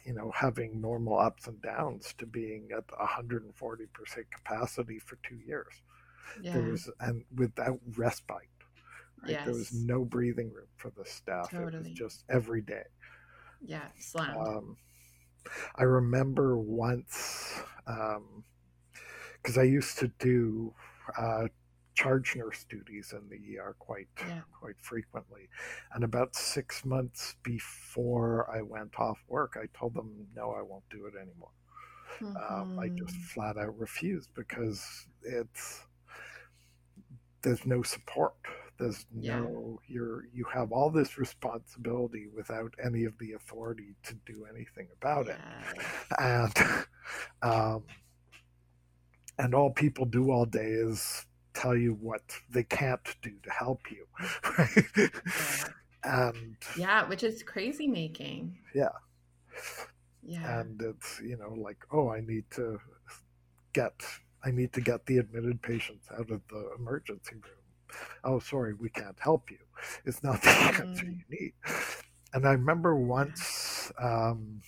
[0.04, 3.48] you know having normal ups and downs to being at 140%
[4.30, 5.82] capacity for two years
[6.40, 6.52] yeah.
[6.52, 8.48] there was and without respite
[9.22, 9.30] right?
[9.30, 9.44] yes.
[9.44, 11.74] there was no breathing room for the staff totally.
[11.74, 12.84] it was just every day
[13.64, 14.36] yeah, slammed.
[14.36, 14.76] Um,
[15.76, 20.74] I remember once because um, I used to do
[21.16, 21.46] uh,
[21.94, 24.40] charge nurse duties in the ER quite yeah.
[24.52, 25.48] quite frequently.
[25.94, 30.88] And about six months before I went off work, I told them, no, I won't
[30.90, 31.50] do it anymore.
[32.20, 32.54] Mm-hmm.
[32.54, 33.22] Um, I just mm-hmm.
[33.22, 35.82] flat out refused because it's
[37.42, 38.34] there's no support.
[38.78, 39.38] There's yeah.
[39.40, 44.88] no you're you have all this responsibility without any of the authority to do anything
[45.00, 45.38] about it,
[46.18, 46.52] and
[47.42, 47.84] um,
[49.38, 53.80] and all people do all day is tell you what they can't do to help
[53.90, 54.06] you,
[54.58, 54.84] right?
[54.96, 55.08] Yeah.
[56.04, 58.58] and yeah, which is crazy making.
[58.74, 58.90] Yeah.
[60.22, 60.60] Yeah.
[60.60, 62.78] And it's, you know, like, oh, I need to
[63.72, 63.94] get
[64.44, 67.65] I need to get the admitted patients out of the emergency room.
[68.24, 69.58] Oh, sorry, we can't help you.
[70.04, 70.50] It's not the
[70.82, 71.52] answer you need.
[72.32, 74.60] And I remember once um,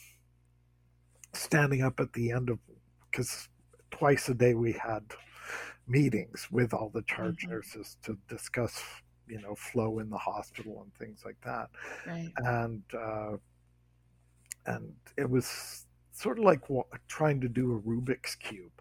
[1.32, 2.58] standing up at the end of,
[3.10, 3.48] because
[3.90, 5.02] twice a day we had
[5.86, 7.52] meetings with all the charge mm-hmm.
[7.52, 8.82] nurses to discuss,
[9.26, 11.68] you know, flow in the hospital and things like that.
[12.06, 12.30] Right.
[12.36, 13.36] And, uh,
[14.66, 15.86] and it was
[16.20, 16.62] sort of like
[17.06, 18.72] trying to do a Rubik's cube,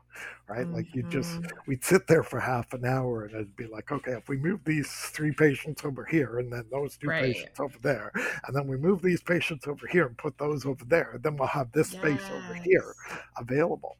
[0.50, 0.66] right?
[0.66, 0.76] Mm-hmm.
[0.76, 1.58] Like you just, mm-hmm.
[1.68, 4.62] we'd sit there for half an hour and it'd be like, okay, if we move
[4.66, 7.34] these three patients over here and then those two right.
[7.34, 8.12] patients over there,
[8.46, 11.48] and then we move these patients over here and put those over there, then we'll
[11.48, 12.02] have this yes.
[12.02, 12.96] space over here
[13.38, 13.98] available.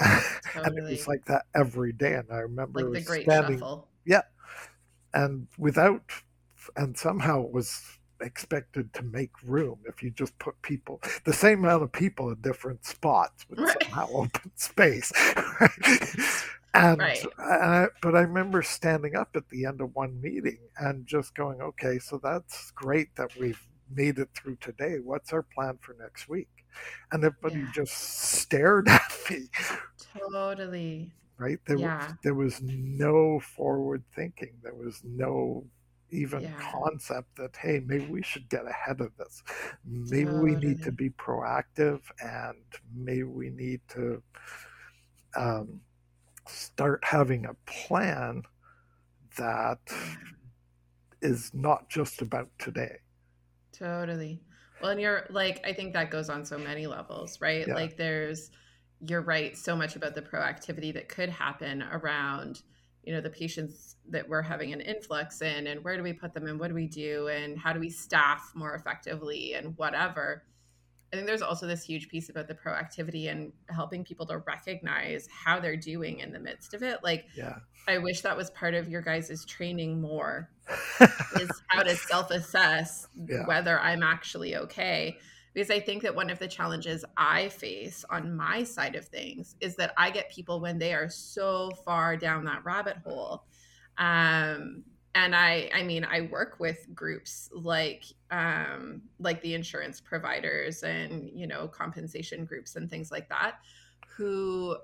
[0.00, 0.64] Totally.
[0.64, 2.14] and it was like that every day.
[2.14, 3.88] And I remember like the great standing, shuffle.
[4.06, 4.22] Yeah.
[5.12, 6.02] And without,
[6.76, 11.64] and somehow it was expected to make room if you just put people the same
[11.64, 13.76] amount of people in different spots with right.
[13.82, 15.12] somehow open space
[16.74, 17.24] and, right.
[17.38, 21.60] I, but i remember standing up at the end of one meeting and just going
[21.60, 26.28] okay so that's great that we've made it through today what's our plan for next
[26.28, 26.48] week
[27.12, 27.70] and everybody yeah.
[27.72, 29.48] just stared at me
[30.30, 31.98] totally right there yeah.
[32.06, 35.64] was there was no forward thinking there was no
[36.10, 36.52] even yeah.
[36.60, 39.42] concept that hey maybe we should get ahead of this
[39.84, 40.54] maybe totally.
[40.54, 42.56] we need to be proactive and
[42.94, 44.22] maybe we need to
[45.36, 45.80] um,
[46.46, 48.42] start having a plan
[49.36, 49.78] that
[51.20, 52.96] is not just about today
[53.72, 54.40] totally
[54.80, 57.74] well and you're like i think that goes on so many levels right yeah.
[57.74, 58.50] like there's
[59.06, 62.62] you're right so much about the proactivity that could happen around
[63.04, 66.32] you know the patients that we're having an influx in and where do we put
[66.32, 70.42] them and what do we do and how do we staff more effectively and whatever
[71.12, 75.28] i think there's also this huge piece about the proactivity and helping people to recognize
[75.30, 78.74] how they're doing in the midst of it like yeah i wish that was part
[78.74, 80.50] of your guys' training more
[81.40, 83.46] is how to self-assess yeah.
[83.46, 85.16] whether i'm actually okay
[85.58, 89.56] because I think that one of the challenges I face on my side of things
[89.60, 93.44] is that I get people when they are so far down that rabbit hole.
[93.98, 94.84] Um,
[95.14, 101.28] and I, I mean, I work with groups like, um, like the insurance providers and
[101.34, 103.56] you know compensation groups and things like that,
[104.06, 104.76] who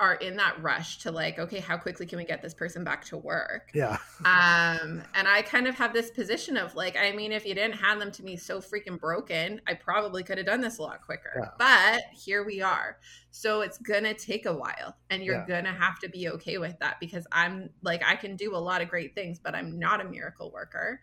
[0.00, 3.04] are in that rush to like okay how quickly can we get this person back
[3.04, 3.70] to work?
[3.74, 3.96] Yeah.
[4.24, 7.74] Um and i kind of have this position of like i mean if you didn't
[7.74, 11.04] hand them to me so freaking broken i probably could have done this a lot
[11.04, 11.32] quicker.
[11.36, 11.50] Yeah.
[11.58, 12.98] but here we are.
[13.30, 15.62] So it's gonna take a while and you're yeah.
[15.62, 18.80] gonna have to be okay with that because i'm like i can do a lot
[18.80, 21.00] of great things but i'm not a miracle worker.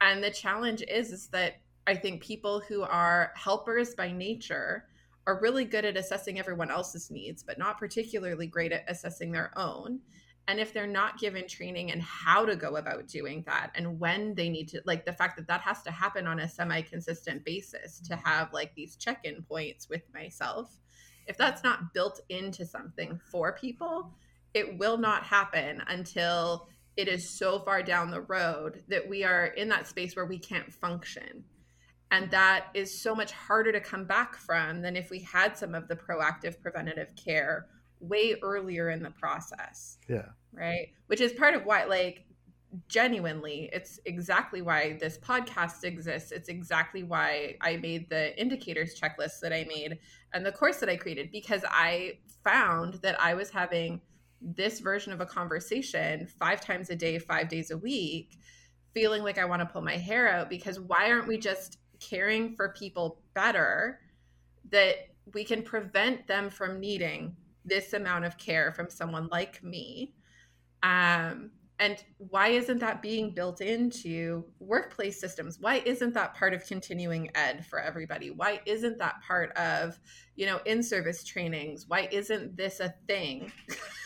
[0.00, 1.54] And the challenge is is that
[1.86, 4.84] i think people who are helpers by nature
[5.26, 9.52] are really good at assessing everyone else's needs, but not particularly great at assessing their
[9.56, 10.00] own.
[10.46, 14.34] And if they're not given training and how to go about doing that and when
[14.34, 17.44] they need to, like the fact that that has to happen on a semi consistent
[17.44, 20.70] basis to have like these check in points with myself,
[21.26, 24.14] if that's not built into something for people,
[24.52, 29.46] it will not happen until it is so far down the road that we are
[29.46, 31.44] in that space where we can't function
[32.14, 35.74] and that is so much harder to come back from than if we had some
[35.74, 37.66] of the proactive preventative care
[37.98, 39.98] way earlier in the process.
[40.08, 40.26] Yeah.
[40.52, 40.90] Right.
[41.08, 42.24] Which is part of why, like,
[42.88, 46.30] genuinely, it's exactly why this podcast exists.
[46.30, 49.98] It's exactly why I made the indicators checklist that I made
[50.32, 54.00] and the course that I created because I found that I was having
[54.40, 58.38] this version of a conversation five times a day, five days a week,
[58.92, 61.78] feeling like I want to pull my hair out because why aren't we just
[62.08, 64.00] caring for people better
[64.70, 70.14] that we can prevent them from needing this amount of care from someone like me.
[70.82, 71.50] Um,
[71.80, 75.58] and why isn't that being built into workplace systems?
[75.58, 78.30] Why isn't that part of continuing ed for everybody?
[78.30, 79.98] Why isn't that part of
[80.36, 81.86] you know in service trainings?
[81.88, 83.50] Why isn't this a thing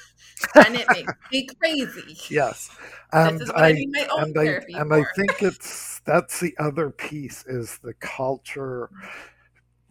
[0.55, 2.17] and it makes me crazy.
[2.31, 2.71] Yes,
[3.13, 7.95] and I, I and I, and I think it's that's the other piece is the
[7.95, 8.91] culture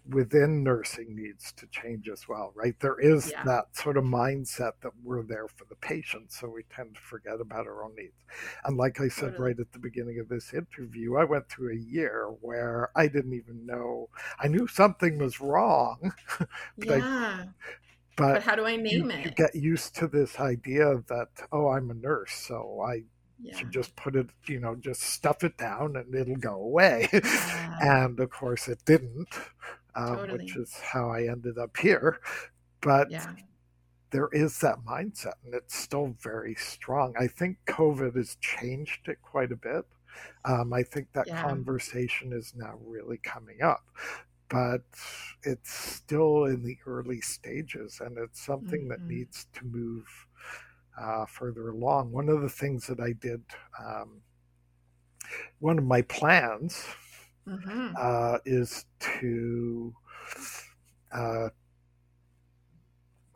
[0.10, 2.76] within nursing needs to change as well, right?
[2.80, 3.44] There is yeah.
[3.44, 7.40] that sort of mindset that we're there for the patient, so we tend to forget
[7.42, 8.16] about our own needs.
[8.66, 11.80] And like I said right at the beginning of this interview, I went through a
[11.80, 16.14] year where I didn't even know, I knew something was wrong.
[16.78, 17.44] but yeah.
[17.44, 17.46] I,
[18.18, 19.26] but, but, how do I name you, it?
[19.26, 23.04] You get used to this idea that, oh, I'm a nurse, so I
[23.42, 23.56] yeah.
[23.56, 27.08] should just put it, you know, just stuff it down and it'll go away.
[27.80, 28.06] Yeah.
[28.08, 29.28] and of course, it didn't
[29.98, 30.40] um, totally.
[30.40, 32.20] which is how I ended up here.
[32.82, 33.34] But yeah.
[34.12, 37.14] there is that mindset, and it's still very strong.
[37.20, 39.86] I think COVID has changed it quite a bit.
[40.46, 41.42] Um, I think that yeah.
[41.42, 43.84] conversation is now really coming up,
[44.50, 44.82] but
[45.44, 48.90] it's still in the early stages, and it's something mm-hmm.
[48.90, 50.06] that needs to move
[51.00, 52.12] uh, further along.
[52.12, 53.44] One of the things that I did,
[53.84, 54.22] um,
[55.60, 56.86] one of my plans
[57.48, 57.94] mm-hmm.
[57.98, 58.86] uh, is
[59.20, 59.94] to
[61.12, 61.50] uh,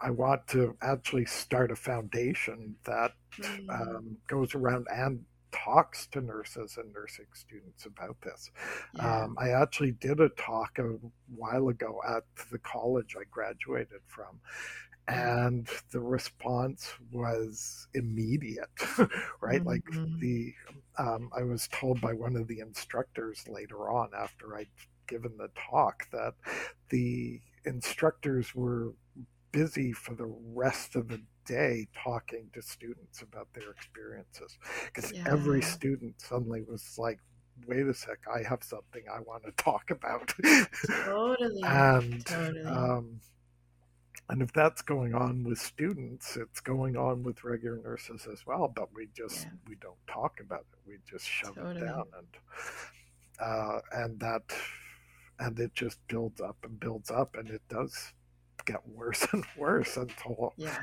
[0.04, 3.70] I want to actually start a foundation that mm-hmm.
[3.70, 8.52] um, goes around and talks to nurses and nursing students about this.
[8.96, 9.24] Yeah.
[9.24, 10.96] Um, I actually did a talk a
[11.36, 14.40] while ago at the college I graduated from,
[15.08, 18.70] and the response was immediate
[19.42, 19.68] right mm-hmm.
[19.68, 19.84] like
[20.20, 20.54] the
[20.98, 24.68] um, i was told by one of the instructors later on after i'd
[25.08, 26.34] given the talk that
[26.90, 28.94] the instructors were
[29.52, 35.24] busy for the rest of the day talking to students about their experiences because yeah.
[35.28, 37.20] every student suddenly was like
[37.68, 40.34] wait a sec i have something i want to talk about
[41.06, 42.66] totally and totally.
[42.66, 43.20] Um,
[44.32, 48.72] and if that's going on with students, it's going on with regular nurses as well.
[48.74, 49.52] But we just yeah.
[49.68, 50.80] we don't talk about it.
[50.88, 51.82] We just shove totally.
[51.82, 52.28] it down, and
[53.42, 54.44] uh, and that
[55.40, 58.14] and it just builds up and builds up, and it does
[58.66, 60.78] get worse and worse until yeah.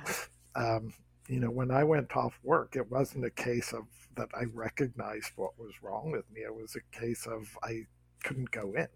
[0.58, 0.92] Um,
[1.28, 3.84] you know, when I went off work, it wasn't a case of
[4.16, 6.40] that I recognized what was wrong with me.
[6.40, 7.82] It was a case of I
[8.24, 8.88] couldn't go in.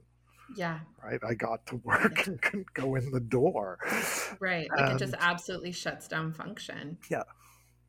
[0.56, 0.80] Yeah.
[1.02, 1.20] Right.
[1.26, 2.24] I got to work yeah.
[2.26, 3.78] and couldn't go in the door.
[4.40, 4.68] Right.
[4.70, 6.98] Like and, it just absolutely shuts down function.
[7.10, 7.22] Yeah.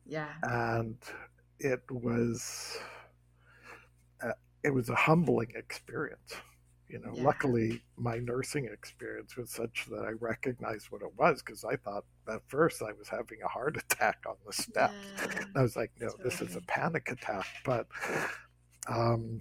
[0.06, 0.32] Yeah.
[0.42, 0.96] And
[1.58, 2.78] it was,
[4.22, 6.34] uh, it was a humbling experience.
[6.94, 7.24] You know, yeah.
[7.24, 12.04] luckily my nursing experience was such that I recognized what it was because I thought
[12.28, 14.94] at first I was having a heart attack on the steps.
[15.18, 15.44] Yeah.
[15.56, 16.30] I was like, no, totally.
[16.30, 17.46] this is a panic attack.
[17.64, 17.88] But
[18.88, 19.40] um,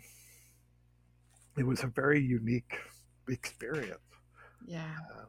[1.55, 2.75] it was a very unique
[3.29, 3.99] experience.
[4.65, 4.95] Yeah.
[5.15, 5.27] Um,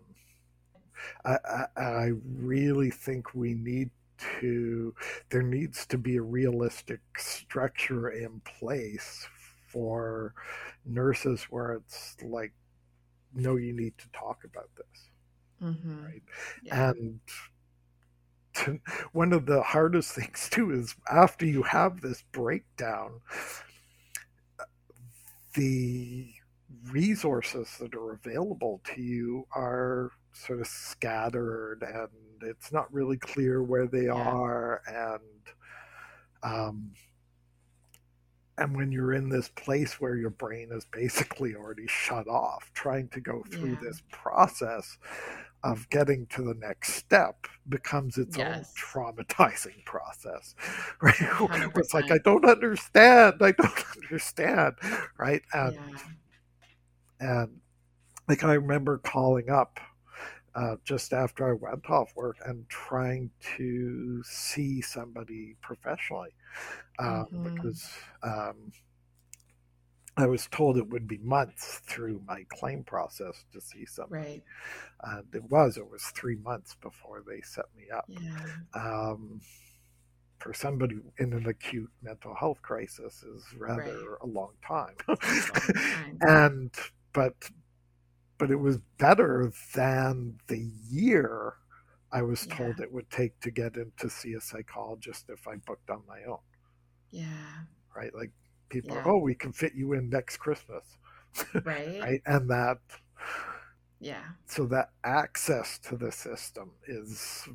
[1.26, 3.90] I, I, I really think we need
[4.40, 4.94] to,
[5.28, 9.28] there needs to be a realistic structure in place
[9.74, 10.32] for
[10.86, 12.52] nurses where it's like,
[13.34, 15.10] no, you need to talk about this.
[15.62, 16.04] Mm-hmm.
[16.04, 16.22] Right.
[16.62, 16.90] Yeah.
[16.90, 17.20] And
[18.54, 18.80] to,
[19.12, 23.20] one of the hardest things too is after you have this breakdown,
[25.54, 26.28] the
[26.90, 32.08] resources that are available to you are sort of scattered and
[32.42, 34.12] it's not really clear where they yeah.
[34.12, 35.20] are and
[36.42, 36.90] um,
[38.59, 43.09] and when you're in this place where your brain is basically already shut off trying
[43.09, 43.78] to go through yeah.
[43.82, 44.98] this process
[45.62, 48.74] of getting to the next step becomes its yes.
[48.94, 50.55] own traumatizing process
[51.02, 51.78] right 100%.
[51.78, 54.74] it's like i don't understand i don't understand
[55.18, 55.98] right and yeah
[57.20, 57.61] and
[58.28, 59.80] like I remember calling up
[60.55, 66.34] uh, just after I went off work and trying to see somebody professionally
[66.98, 67.55] um, mm-hmm.
[67.55, 67.90] because
[68.22, 68.72] um,
[70.16, 74.22] I was told it would be months through my claim process to see somebody.
[74.22, 74.42] Right.
[75.02, 78.05] And it was, it was three months before they set me up.
[78.09, 78.46] Yeah.
[78.74, 79.40] Um,
[80.38, 84.18] for somebody in an acute mental health crisis is rather right.
[84.22, 84.94] a long time.
[85.09, 85.18] A long
[85.52, 86.18] time.
[86.20, 86.74] and
[87.12, 87.34] but
[88.39, 91.55] but it was better than the year
[92.12, 92.85] I was told yeah.
[92.85, 96.20] it would take to get in to see a psychologist if I booked on my
[96.28, 96.39] own.
[97.11, 97.24] Yeah.
[97.95, 98.14] Right?
[98.14, 98.30] Like
[98.68, 99.03] people yeah.
[99.03, 100.85] are, oh, we can fit you in next Christmas.
[101.64, 102.01] Right.
[102.01, 102.20] right.
[102.26, 102.78] And that
[103.99, 104.22] yeah.
[104.47, 107.49] So that access to the system is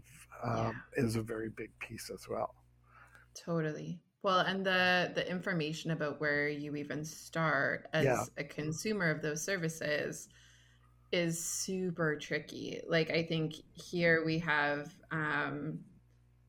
[0.43, 1.03] um, yeah.
[1.05, 2.55] is a very big piece as well.
[3.35, 4.01] Totally.
[4.23, 8.23] Well, and the the information about where you even start as yeah.
[8.37, 10.27] a consumer of those services
[11.11, 12.81] is super tricky.
[12.87, 15.79] Like I think here we have um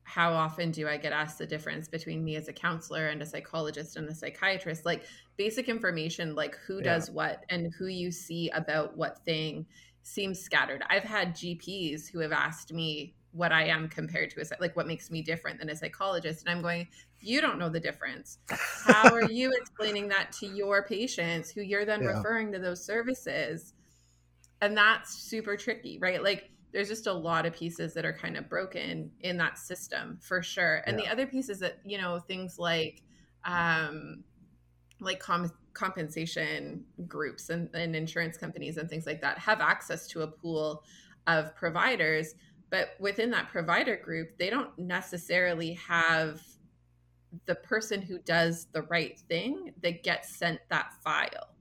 [0.03, 3.25] how often do I get asked the difference between me as a counselor and a
[3.25, 4.85] psychologist and a psychiatrist?
[4.85, 5.03] Like
[5.37, 6.95] basic information, like who yeah.
[6.95, 9.65] does what and who you see about what thing
[10.03, 10.83] seems scattered.
[10.89, 14.87] I've had GPs who have asked me what I am compared to a like what
[14.87, 16.87] makes me different than a psychologist, and I'm going,
[17.19, 18.39] you don't know the difference.
[18.49, 22.17] How are you explaining that to your patients who you're then yeah.
[22.17, 23.73] referring to those services?
[24.61, 26.23] And that's super tricky, right?
[26.23, 30.17] Like there's just a lot of pieces that are kind of broken in that system
[30.21, 30.83] for sure.
[30.85, 31.05] And yeah.
[31.05, 33.01] the other pieces that, you know, things like
[33.43, 34.23] um
[35.01, 40.21] like com- compensation groups and, and insurance companies and things like that have access to
[40.21, 40.83] a pool
[41.27, 42.35] of providers
[42.69, 46.41] but within that provider group they don't necessarily have
[47.45, 51.55] the person who does the right thing that gets sent that file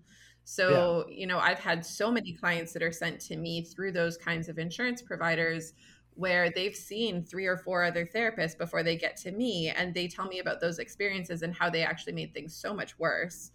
[0.50, 1.16] so yeah.
[1.20, 4.48] you know i've had so many clients that are sent to me through those kinds
[4.48, 5.74] of insurance providers
[6.14, 10.08] where they've seen three or four other therapists before they get to me and they
[10.08, 13.52] tell me about those experiences and how they actually made things so much worse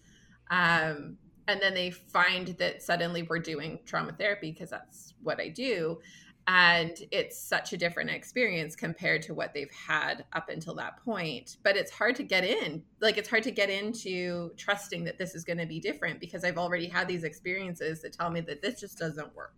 [0.52, 1.18] um,
[1.48, 6.00] and then they find that suddenly we're doing trauma therapy because that's what I do.
[6.48, 11.58] And it's such a different experience compared to what they've had up until that point.
[11.64, 12.84] But it's hard to get in.
[13.02, 16.44] Like, it's hard to get into trusting that this is going to be different because
[16.44, 19.56] I've already had these experiences that tell me that this just doesn't work.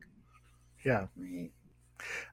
[0.85, 1.07] Yeah.
[1.17, 1.51] Right.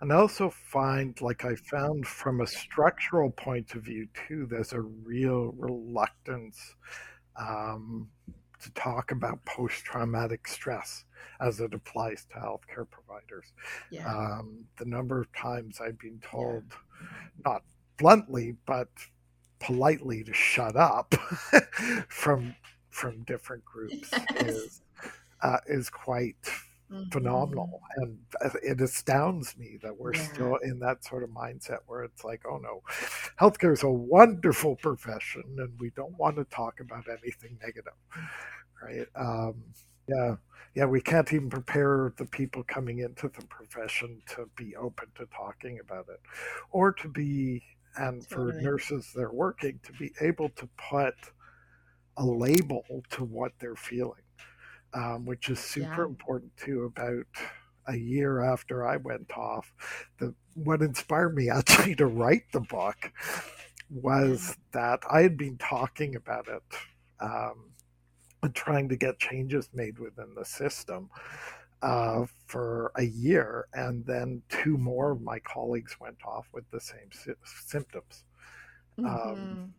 [0.00, 4.72] And I also find, like I found from a structural point of view too, there's
[4.72, 6.76] a real reluctance
[7.36, 8.09] um,
[8.64, 11.04] to talk about post traumatic stress
[11.40, 13.52] as it applies to healthcare providers.
[13.90, 14.08] Yeah.
[14.08, 17.06] Um, the number of times I've been told, yeah.
[17.44, 17.62] not
[17.96, 18.88] bluntly, but
[19.60, 21.14] politely to shut up
[22.08, 22.54] from
[22.90, 24.46] from different groups yes.
[24.46, 24.82] is
[25.42, 26.36] uh, is quite
[26.91, 27.09] mm-hmm.
[27.11, 28.18] phenomenal and
[28.62, 30.32] it astounds me that we're yeah.
[30.32, 32.82] still in that sort of mindset where it's like oh no
[33.41, 37.95] healthcare is a wonderful profession and we don't want to talk about anything negative
[38.82, 39.55] right um,
[40.09, 40.37] yeah
[40.74, 45.26] yeah we can't even prepare the people coming into the profession to be open to
[45.26, 46.20] talking about it
[46.70, 47.62] or to be
[47.97, 48.64] and for totally.
[48.64, 51.14] nurses that are working to be able to put
[52.16, 54.24] a label to what they're feeling
[54.95, 56.09] um, which is super yeah.
[56.09, 56.84] important too.
[56.84, 57.26] About
[57.86, 59.72] a year after I went off,
[60.18, 63.12] the what inspired me actually to write the book
[63.90, 66.62] was that I had been talking about it
[67.20, 67.70] um,
[68.42, 71.11] and trying to get changes made within the system.
[71.82, 76.80] Uh, for a year, and then two more of my colleagues went off with the
[76.80, 78.24] same sy- symptoms.
[78.97, 79.32] Um, mm-hmm.
[79.32, 79.74] Um,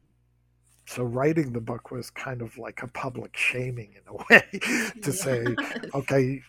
[0.86, 4.44] so writing the book was kind of like a public shaming in a way
[5.02, 5.20] to yes.
[5.20, 5.46] say
[5.94, 6.42] okay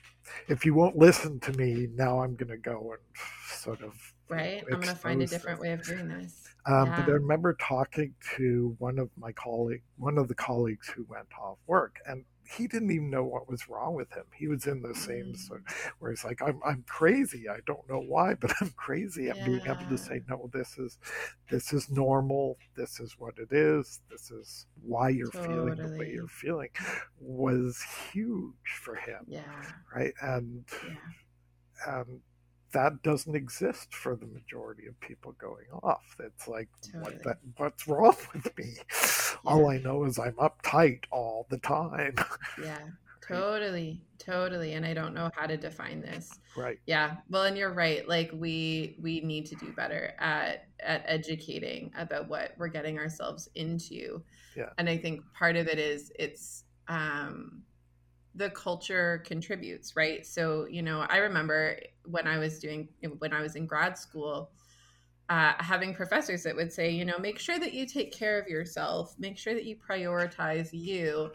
[0.48, 3.00] if you won't listen to me now i'm going to go and
[3.48, 3.94] sort of
[4.28, 6.96] right i'm going to find a different way of doing this um, yeah.
[6.96, 11.28] but i remember talking to one of my colleague one of the colleagues who went
[11.40, 14.24] off work and he didn't even know what was wrong with him.
[14.34, 15.36] He was in the same mm.
[15.36, 15.62] sort
[15.98, 17.48] where he's like, I'm I'm crazy.
[17.48, 19.30] I don't know why, but I'm crazy.
[19.30, 19.46] I'm yeah.
[19.46, 20.98] being able to say, no, this is
[21.50, 22.58] this is normal.
[22.76, 24.00] This is what it is.
[24.10, 25.54] This is why you're totally.
[25.54, 26.70] feeling the way you're feeling
[27.20, 27.82] was
[28.12, 29.24] huge for him.
[29.26, 29.42] Yeah.
[29.94, 30.14] Right.
[30.20, 32.00] And yeah.
[32.00, 32.20] and
[32.76, 36.14] that doesn't exist for the majority of people going off.
[36.20, 37.14] It's like, totally.
[37.14, 38.74] what that, what's wrong with me?
[38.76, 39.36] Yeah.
[39.46, 42.16] All I know is I'm uptight all the time.
[42.62, 42.78] Yeah,
[43.26, 44.74] totally, totally.
[44.74, 46.38] And I don't know how to define this.
[46.54, 46.78] Right.
[46.84, 47.16] Yeah.
[47.30, 48.06] Well, and you're right.
[48.06, 53.48] Like we we need to do better at at educating about what we're getting ourselves
[53.54, 54.22] into.
[54.54, 54.68] Yeah.
[54.76, 57.62] And I think part of it is it's um
[58.36, 60.24] the culture contributes, right?
[60.26, 64.50] So, you know, I remember when I was doing, when I was in grad school,
[65.28, 68.46] uh, having professors that would say, you know, make sure that you take care of
[68.46, 71.30] yourself, make sure that you prioritize you.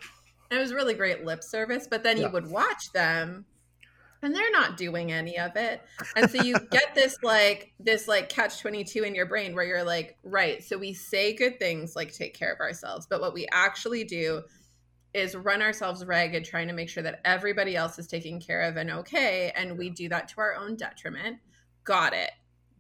[0.49, 2.27] And it was really great lip service, but then yeah.
[2.27, 3.45] you would watch them
[4.21, 5.81] and they're not doing any of it.
[6.15, 9.83] And so you get this like, this like catch 22 in your brain where you're
[9.83, 10.63] like, right.
[10.63, 14.43] So we say good things like take care of ourselves, but what we actually do
[15.13, 18.77] is run ourselves ragged trying to make sure that everybody else is taken care of
[18.77, 21.37] and okay and we do that to our own detriment.
[21.83, 22.31] Got it.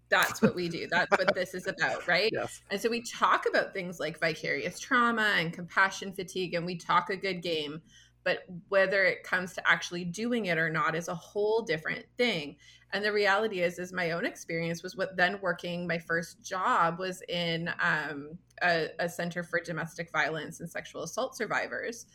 [0.09, 0.87] That's what we do.
[0.89, 2.31] That's what this is about right?
[2.33, 2.61] Yes.
[2.69, 7.09] and so we talk about things like vicarious trauma and compassion fatigue and we talk
[7.09, 7.81] a good game
[8.23, 12.55] but whether it comes to actually doing it or not is a whole different thing
[12.93, 16.99] and the reality is is my own experience was what then working my first job
[16.99, 22.05] was in um, a, a center for domestic violence and sexual assault survivors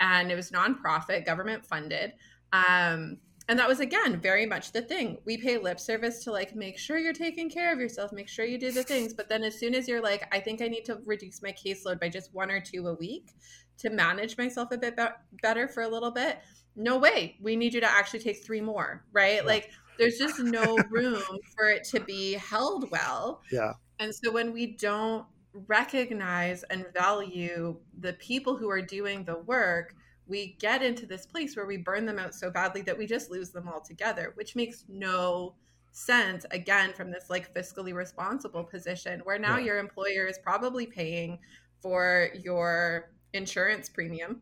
[0.00, 2.12] and it was nonprofit government funded
[2.52, 3.18] um,
[3.48, 5.18] And that was again very much the thing.
[5.24, 8.44] We pay lip service to like make sure you're taking care of yourself, make sure
[8.44, 9.12] you do the things.
[9.12, 12.00] But then as soon as you're like, I think I need to reduce my caseload
[12.00, 13.32] by just one or two a week
[13.78, 15.04] to manage myself a bit be-
[15.42, 16.40] better for a little bit,
[16.76, 17.36] no way.
[17.40, 19.36] We need you to actually take three more, right?
[19.36, 19.42] Yeah.
[19.42, 21.22] Like there's just no room
[21.56, 23.42] for it to be held well.
[23.50, 23.72] Yeah.
[23.98, 29.94] And so when we don't recognize and value the people who are doing the work,
[30.26, 33.30] we get into this place where we burn them out so badly that we just
[33.30, 35.54] lose them all together, which makes no
[35.92, 39.66] sense again from this like fiscally responsible position where now yeah.
[39.66, 41.38] your employer is probably paying
[41.82, 44.40] for your insurance premium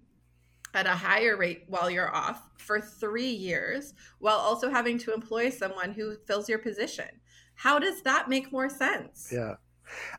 [0.75, 5.51] at a higher rate while you're off for 3 years while also having to employ
[5.51, 7.09] someone who fills your position.
[7.55, 9.31] How does that make more sense?
[9.33, 9.55] Yeah.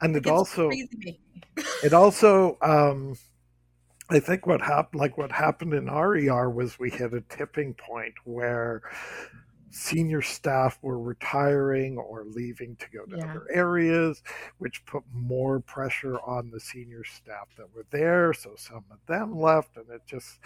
[0.02, 0.70] And it, it also
[1.84, 3.16] it also um
[4.12, 8.14] I think what happened, like what happened in RER, was we hit a tipping point
[8.26, 8.82] where
[9.72, 13.30] senior staff were retiring or leaving to go to yeah.
[13.30, 14.22] other areas,
[14.58, 18.34] which put more pressure on the senior staff that were there.
[18.34, 20.40] So some of them left, and it just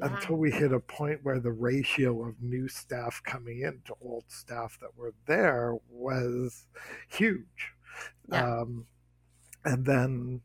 [0.00, 0.14] yeah.
[0.14, 4.24] until we hit a point where the ratio of new staff coming in to old
[4.28, 6.66] staff that were there was
[7.08, 7.74] huge.
[8.30, 8.60] Yeah.
[8.60, 8.86] Um,
[9.64, 10.40] and then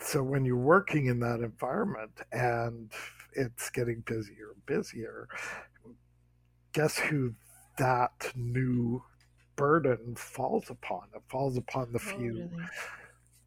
[0.00, 2.92] so when you're working in that environment and
[3.32, 5.28] it's getting busier and busier,
[6.74, 7.32] guess who
[7.78, 9.02] that new
[9.56, 11.04] burden falls upon?
[11.14, 12.50] It falls upon the few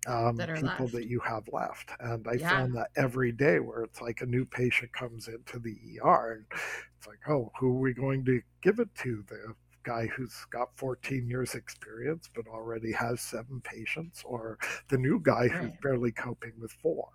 [0.07, 0.93] um, that people left.
[0.93, 1.91] that you have left.
[1.99, 2.49] And I yeah.
[2.49, 6.45] found that every day where it's like a new patient comes into the ER and
[6.97, 9.23] it's like, oh, who are we going to give it to?
[9.27, 9.53] The
[9.83, 14.57] guy who's got 14 years experience but already has seven patients or
[14.89, 15.51] the new guy right.
[15.51, 17.07] who's barely coping with four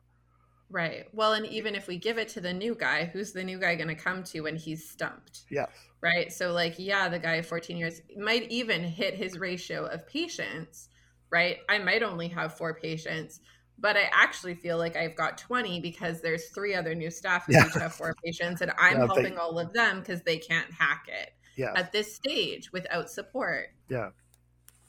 [0.73, 3.59] right well and even if we give it to the new guy who's the new
[3.59, 5.71] guy going to come to when he's stumped yes
[6.01, 10.07] right so like yeah the guy of 14 years might even hit his ratio of
[10.07, 10.89] patients
[11.31, 13.41] right i might only have four patients
[13.83, 17.55] but I actually feel like I've got 20 because there's three other new staff who
[17.55, 17.67] yeah.
[17.67, 20.71] each have four patients, and I'm yeah, helping they, all of them because they can't
[20.73, 21.73] hack it yes.
[21.75, 23.69] at this stage without support.
[23.89, 24.11] Yeah.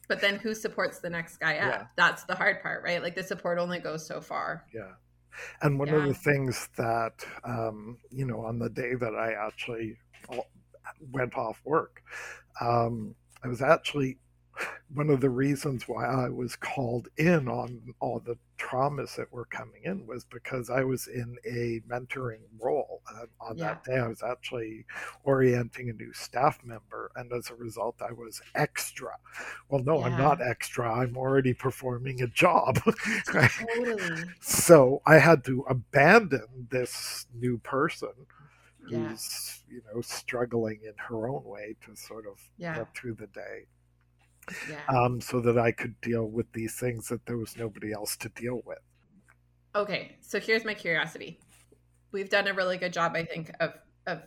[0.07, 1.73] But then who supports the next guy up?
[1.73, 1.87] Yeah.
[1.95, 3.01] That's the hard part, right?
[3.01, 4.65] Like the support only goes so far.
[4.73, 4.91] Yeah.
[5.61, 5.95] And one yeah.
[5.95, 9.97] of the things that, um, you know, on the day that I actually
[11.11, 12.01] went off work,
[12.61, 14.17] um, I was actually
[14.93, 19.45] one of the reasons why I was called in on all the traumas that were
[19.45, 23.01] coming in was because I was in a mentoring role.
[23.17, 23.65] And on yeah.
[23.65, 24.85] that day, I was actually
[25.23, 27.11] orienting a new staff member.
[27.15, 29.17] And as a result, I was extra.
[29.69, 30.05] Well, no, yeah.
[30.05, 30.91] I'm not extra.
[30.91, 32.79] I'm already performing a job.
[33.25, 34.23] Totally.
[34.41, 38.13] so I had to abandon this new person
[38.81, 39.75] who's, yeah.
[39.75, 43.65] you know, struggling in her own way to sort of get through the day
[44.69, 44.79] yeah.
[44.87, 48.29] um, so that I could deal with these things that there was nobody else to
[48.29, 48.79] deal with.
[49.75, 51.39] Okay, so here's my curiosity.
[52.11, 53.73] We've done a really good job, I think, of
[54.05, 54.21] of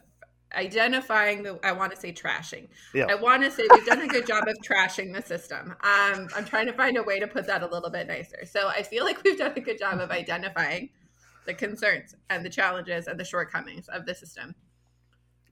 [0.55, 2.69] identifying the I want to say trashing.
[2.95, 3.07] Yeah.
[3.09, 5.75] I want to say we've done a good job of trashing the system.
[5.83, 8.45] Um, I'm trying to find a way to put that a little bit nicer.
[8.45, 10.91] So I feel like we've done a good job of identifying
[11.47, 14.55] the concerns and the challenges and the shortcomings of the system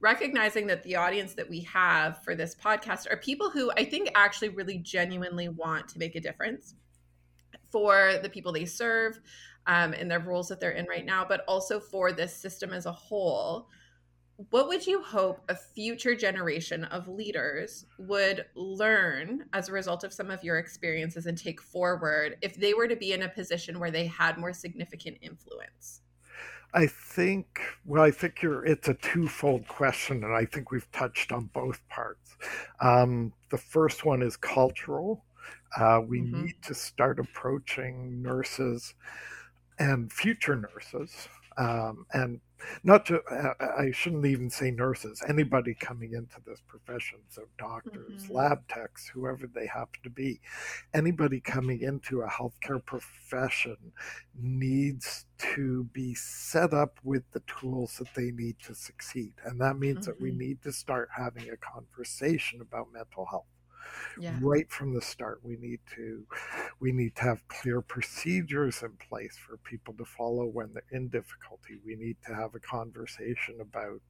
[0.05, 4.11] recognizing that the audience that we have for this podcast are people who I think
[4.13, 6.75] actually really genuinely want to make a difference
[7.71, 9.19] for the people they serve
[9.65, 12.85] um, in their roles that they're in right now, but also for this system as
[12.85, 13.67] a whole.
[14.51, 20.13] What would you hope a future generation of leaders would learn as a result of
[20.13, 23.79] some of your experiences and take forward if they were to be in a position
[23.79, 26.01] where they had more significant influence?
[26.73, 31.31] I think, well, I think you're, it's a twofold question, and I think we've touched
[31.31, 32.35] on both parts.
[32.81, 35.23] Um, the first one is cultural.
[35.77, 36.45] Uh, we mm-hmm.
[36.45, 38.93] need to start approaching nurses
[39.79, 42.39] and future nurses um, and
[42.83, 48.23] not to uh, i shouldn't even say nurses anybody coming into this profession so doctors
[48.23, 48.33] mm-hmm.
[48.33, 50.39] lab techs whoever they happen to be
[50.93, 53.77] anybody coming into a healthcare profession
[54.39, 59.77] needs to be set up with the tools that they need to succeed and that
[59.77, 60.11] means mm-hmm.
[60.11, 60.39] that we mm-hmm.
[60.39, 63.45] need to start having a conversation about mental health
[64.19, 64.37] yeah.
[64.41, 66.25] right from the start we need to
[66.79, 71.07] we need to have clear procedures in place for people to follow when they're in
[71.07, 74.01] difficulty we need to have a conversation about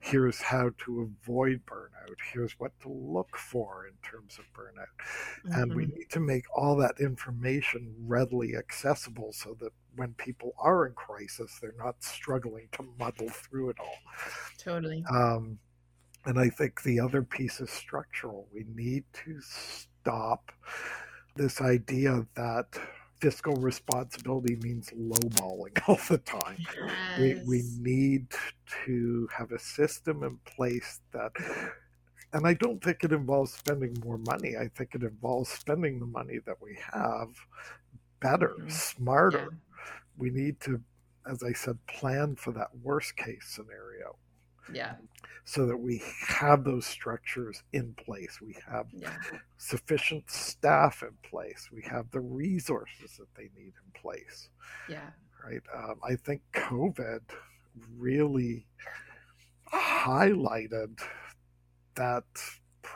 [0.00, 4.86] here's how to avoid burnout here's what to look for in terms of burnout
[5.46, 5.60] mm-hmm.
[5.60, 5.98] and we mm-hmm.
[5.98, 11.58] need to make all that information readily accessible so that when people are in crisis
[11.60, 13.98] they're not struggling to muddle through it all
[14.58, 15.58] totally um,
[16.26, 18.48] And I think the other piece is structural.
[18.52, 20.50] We need to stop
[21.36, 22.66] this idea that
[23.20, 26.58] fiscal responsibility means lowballing all the time.
[26.58, 27.18] Yes.
[27.18, 28.26] We, we need
[28.84, 31.32] to have a system in place that,
[32.32, 34.56] and I don't think it involves spending more money.
[34.56, 37.28] I think it involves spending the money that we have
[38.20, 38.68] better, mm-hmm.
[38.68, 39.48] smarter.
[39.50, 39.92] Yeah.
[40.18, 40.80] We need to,
[41.30, 44.16] as I said, plan for that worst case scenario.
[44.72, 44.94] Yeah
[45.46, 48.40] so that we have those structures in place.
[48.42, 49.16] We have yeah.
[49.58, 51.68] sufficient staff in place.
[51.72, 54.50] We have the resources that they need in place.
[54.88, 55.08] Yeah.
[55.42, 55.62] Right.
[55.72, 57.20] Um, I think COVID
[57.96, 58.66] really
[59.72, 61.00] highlighted
[61.94, 62.24] that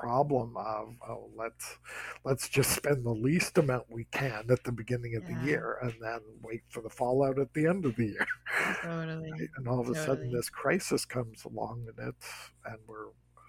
[0.00, 1.76] problem of oh let's
[2.24, 5.38] let's just spend the least amount we can at the beginning of yeah.
[5.38, 8.26] the year and then wait for the fallout at the end of the year
[8.82, 9.48] totally right?
[9.56, 10.06] and all of a totally.
[10.06, 12.28] sudden this crisis comes along and it's
[12.64, 13.08] and we're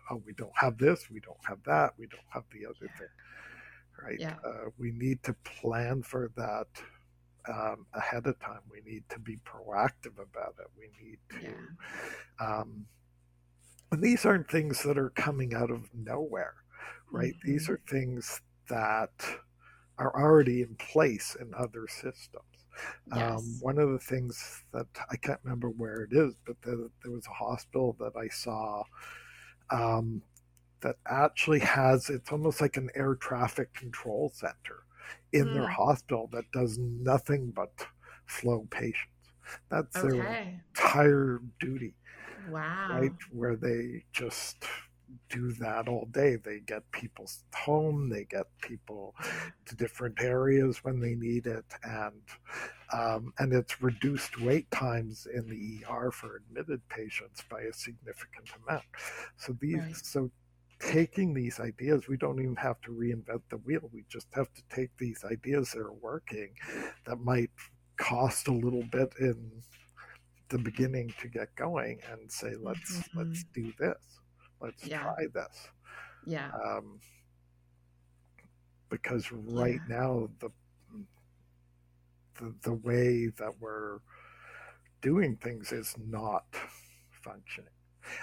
[0.10, 2.98] oh we don't have this we don't have that we don't have the other yeah.
[3.00, 3.08] thing
[4.04, 4.36] right yeah.
[4.46, 6.68] Uh, we need to plan for that
[7.48, 12.86] um, ahead of time we need to be proactive about it we need to um,
[13.92, 16.56] and these aren't things that are coming out of nowhere,
[17.12, 17.34] right?
[17.34, 17.52] Mm-hmm.
[17.52, 19.12] These are things that
[19.98, 22.46] are already in place in other systems.
[23.12, 23.32] Um, yes.
[23.32, 27.12] Um, one of the things that I can't remember where it is, but the, there
[27.12, 28.84] was a hospital that I saw
[29.70, 30.22] um,
[30.82, 34.84] that actually has it's almost like an air traffic control center
[35.34, 35.54] in mm.
[35.54, 37.72] their hospital that does nothing but
[38.26, 39.08] flow patients.
[39.70, 40.18] That's okay.
[40.18, 41.94] their entire duty.
[42.50, 43.00] Wow.
[43.00, 43.12] Right?
[43.32, 44.66] Where they just
[45.30, 46.38] do that all day.
[46.38, 49.16] They get people home, they get people
[49.66, 52.22] to different areas when they need it, and
[52.94, 58.50] um, and it's reduced wait times in the ER for admitted patients by a significant
[58.68, 58.84] amount.
[59.38, 60.06] So these right.
[60.06, 60.32] so
[60.80, 63.90] taking these ideas, we don't even have to reinvent the wheel.
[63.94, 66.50] We just have to take these ideas that are working
[67.06, 67.52] that might
[67.98, 69.52] cost a little bit in
[70.52, 73.20] the beginning to get going and say let's mm-hmm.
[73.20, 74.20] let's do this
[74.60, 75.02] let's yeah.
[75.02, 75.70] try this
[76.26, 77.00] yeah um,
[78.90, 79.98] because right yeah.
[79.98, 80.50] now the,
[82.40, 84.00] the the way that we're
[85.02, 86.46] doing things is not
[87.24, 87.70] functioning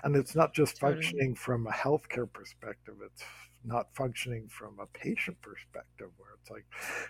[0.05, 1.03] and it's not just totally.
[1.03, 3.25] functioning from a healthcare perspective it's
[3.65, 6.65] not functioning from a patient perspective where it's like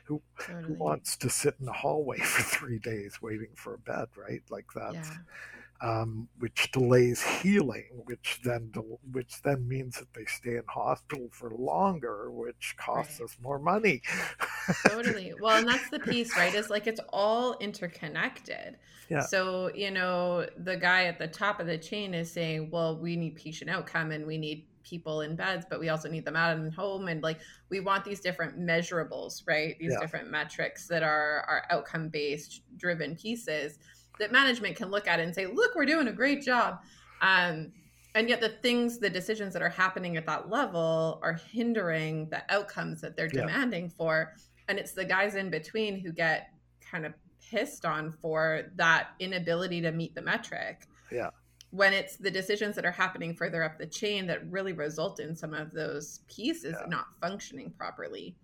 [0.04, 0.64] who, totally.
[0.64, 4.42] who wants to sit in the hallway for three days waiting for a bed right
[4.50, 5.16] like that yeah
[5.80, 8.72] um, which delays healing, which then
[9.12, 13.26] which then means that they stay in hospital for longer, which costs right.
[13.26, 14.02] us more money.
[14.88, 15.34] totally.
[15.40, 16.52] Well, and that's the piece, right?
[16.52, 18.76] Is like it's all interconnected.
[19.08, 19.20] Yeah.
[19.20, 23.14] So you know, the guy at the top of the chain is saying, "Well, we
[23.14, 26.56] need patient outcome, and we need people in beds, but we also need them out
[26.56, 29.76] and home, and like we want these different measurables, right?
[29.78, 30.00] These yeah.
[30.00, 33.78] different metrics that are are outcome based, driven pieces."
[34.18, 36.80] that management can look at and say, look, we're doing a great job.
[37.22, 37.72] Um,
[38.14, 42.42] and yet the things, the decisions that are happening at that level are hindering the
[42.52, 43.42] outcomes that they're yeah.
[43.42, 44.34] demanding for.
[44.68, 47.14] And it's the guys in between who get kind of
[47.50, 50.86] pissed on for that inability to meet the metric.
[51.12, 51.30] Yeah.
[51.70, 55.36] When it's the decisions that are happening further up the chain that really result in
[55.36, 56.88] some of those pieces yeah.
[56.88, 58.36] not functioning properly.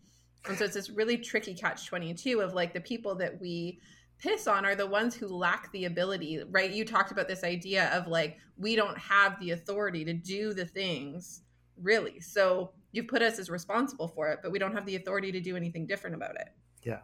[0.46, 3.80] And so it's this really tricky catch 22 of like the people that we
[4.18, 6.70] piss on are the ones who lack the ability, right?
[6.70, 10.66] You talked about this idea of like, we don't have the authority to do the
[10.66, 11.42] things
[11.82, 12.20] really.
[12.20, 15.40] So you've put us as responsible for it, but we don't have the authority to
[15.40, 16.48] do anything different about it.
[16.82, 17.00] Yeah.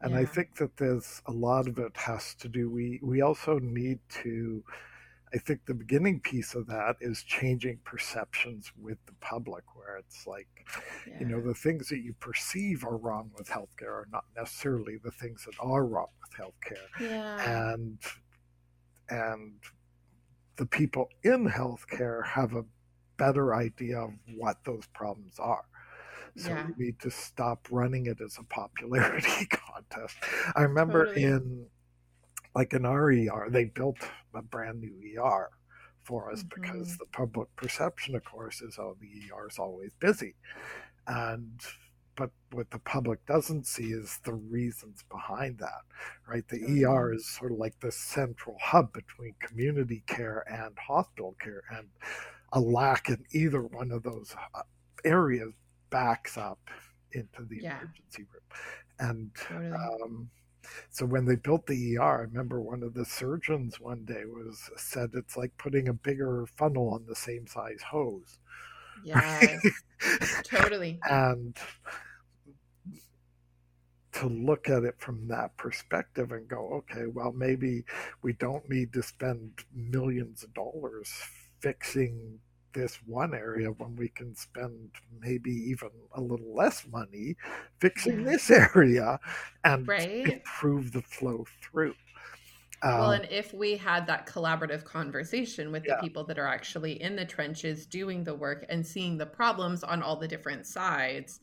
[0.00, 0.20] And yeah.
[0.20, 3.98] I think that there's a lot of it has to do, we, we also need
[4.22, 4.62] to
[5.34, 10.26] I think the beginning piece of that is changing perceptions with the public, where it's
[10.26, 10.48] like,
[11.06, 11.20] yeah.
[11.20, 15.10] you know, the things that you perceive are wrong with healthcare are not necessarily the
[15.10, 17.00] things that are wrong with healthcare.
[17.00, 17.72] Yeah.
[17.72, 17.98] And
[19.10, 19.52] and
[20.56, 22.64] the people in healthcare have a
[23.16, 25.64] better idea of what those problems are.
[26.36, 26.66] So yeah.
[26.78, 29.46] we need to stop running it as a popularity
[30.54, 31.24] I remember totally.
[31.24, 31.66] in
[32.54, 33.98] like in our ER, they built
[34.34, 35.50] a brand new ER
[36.02, 36.60] for us mm-hmm.
[36.60, 40.34] because the public perception, of course, is oh, the ER is always busy.
[41.06, 41.60] And
[42.16, 45.82] but what the public doesn't see is the reasons behind that,
[46.28, 46.46] right?
[46.48, 46.84] The mm-hmm.
[46.84, 51.86] ER is sort of like the central hub between community care and hospital care, and
[52.52, 54.62] a lack in either one of those uh,
[55.04, 55.52] areas
[55.90, 56.58] backs up
[57.12, 57.78] into the yeah.
[57.78, 58.42] emergency room.
[58.98, 59.72] And totally.
[59.72, 60.30] um,
[60.90, 64.70] so when they built the ER, I remember one of the surgeons one day was
[64.76, 68.38] said it's like putting a bigger funnel on the same size hose.
[69.04, 69.58] Yeah,
[70.44, 70.98] totally.
[71.08, 71.56] And
[74.12, 77.84] to look at it from that perspective and go, okay, well, maybe
[78.22, 81.12] we don't need to spend millions of dollars
[81.60, 82.40] fixing
[82.72, 84.90] this one area when we can spend
[85.20, 87.36] maybe even a little less money
[87.80, 89.18] fixing this area
[89.64, 90.28] and right.
[90.28, 91.94] improve the flow through.
[92.82, 95.96] Um, well, and if we had that collaborative conversation with yeah.
[95.96, 99.82] the people that are actually in the trenches doing the work and seeing the problems
[99.82, 101.40] on all the different sides,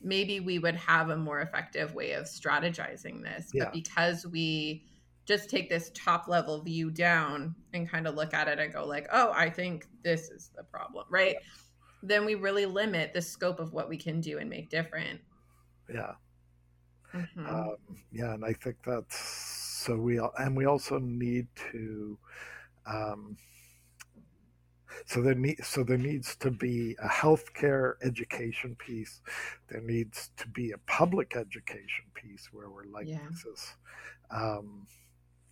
[0.00, 3.50] maybe we would have a more effective way of strategizing this.
[3.52, 3.64] Yeah.
[3.64, 4.84] But because we
[5.26, 8.84] just take this top level view down and kind of look at it and go
[8.84, 11.34] like, "Oh, I think this is the problem." Right?
[11.34, 11.46] Yeah.
[12.02, 15.20] Then we really limit the scope of what we can do and make different.
[15.92, 16.12] Yeah.
[17.14, 17.46] Mm-hmm.
[17.46, 17.76] Um,
[18.12, 19.16] yeah, and I think that's
[19.84, 22.18] so we and we also need to
[22.86, 23.36] um,
[25.06, 29.20] so there need so there needs to be a healthcare education piece.
[29.68, 33.18] There needs to be a public education piece where we're like, yeah.
[33.30, 33.74] this is,
[34.30, 34.86] um,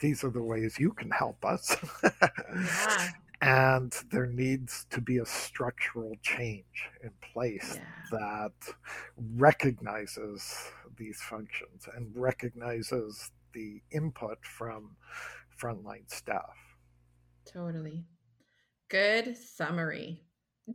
[0.01, 1.77] these are the ways you can help us.
[2.03, 3.09] yeah.
[3.41, 7.85] And there needs to be a structural change in place yeah.
[8.11, 8.75] that
[9.37, 14.97] recognizes these functions and recognizes the input from
[15.57, 16.57] frontline staff.
[17.47, 18.07] Totally.
[18.89, 20.25] Good summary.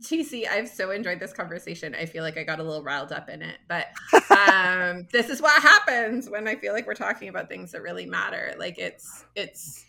[0.00, 1.94] TC, I've so enjoyed this conversation.
[1.94, 3.86] I feel like I got a little riled up in it, but
[4.48, 8.06] um, this is what happens when I feel like we're talking about things that really
[8.06, 8.54] matter.
[8.58, 9.84] Like it's it's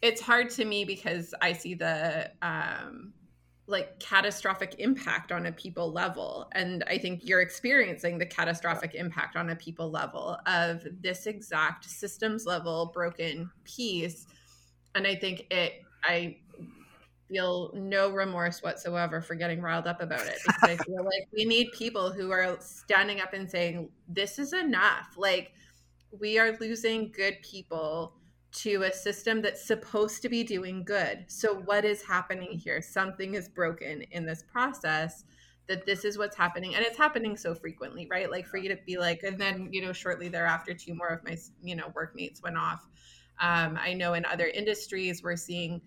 [0.00, 3.12] it's hard to me because I see the um,
[3.66, 9.36] like catastrophic impact on a people level, and I think you're experiencing the catastrophic impact
[9.36, 14.26] on a people level of this exact systems level broken piece,
[14.94, 16.38] and I think it I
[17.32, 21.44] feel no remorse whatsoever for getting riled up about it because I feel like we
[21.44, 25.14] need people who are standing up and saying, this is enough.
[25.16, 25.52] Like,
[26.18, 28.14] we are losing good people
[28.52, 31.24] to a system that's supposed to be doing good.
[31.28, 32.82] So, what is happening here?
[32.82, 35.24] Something is broken in this process
[35.68, 38.76] that this is what's happening and it's happening so frequently right like for you to
[38.84, 42.42] be like and then you know shortly thereafter two more of my you know workmates
[42.42, 42.88] went off
[43.40, 45.80] um, i know in other industries we're seeing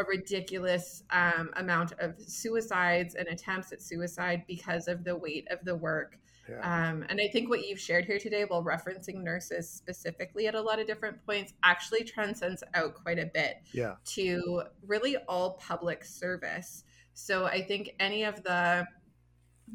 [0.00, 5.58] a ridiculous um, amount of suicides and attempts at suicide because of the weight of
[5.64, 6.18] the work.
[6.48, 6.88] Yeah.
[6.88, 10.60] Um, and I think what you've shared here today, while referencing nurses specifically at a
[10.60, 13.94] lot of different points, actually transcends out quite a bit yeah.
[14.06, 16.82] to really all public service.
[17.14, 18.86] So I think any of the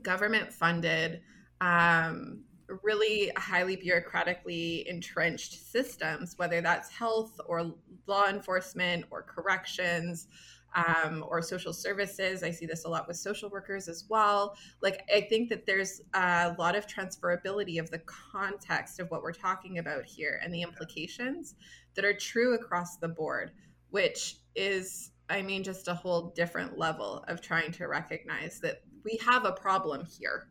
[0.02, 1.22] government funded
[1.62, 2.42] um,
[2.84, 7.74] really highly bureaucratically entrenched systems, whether that's health or
[8.08, 10.28] law enforcement or corrections
[10.76, 12.44] um, or social services.
[12.44, 14.58] I see this a lot with social workers as well.
[14.82, 19.32] Like, I think that there's a lot of transferability of the context of what we're
[19.32, 21.56] talking about here and the implications
[21.96, 23.52] that are true across the board,
[23.90, 29.18] which is, I mean, just a whole different level of trying to recognize that we
[29.26, 30.48] have a problem here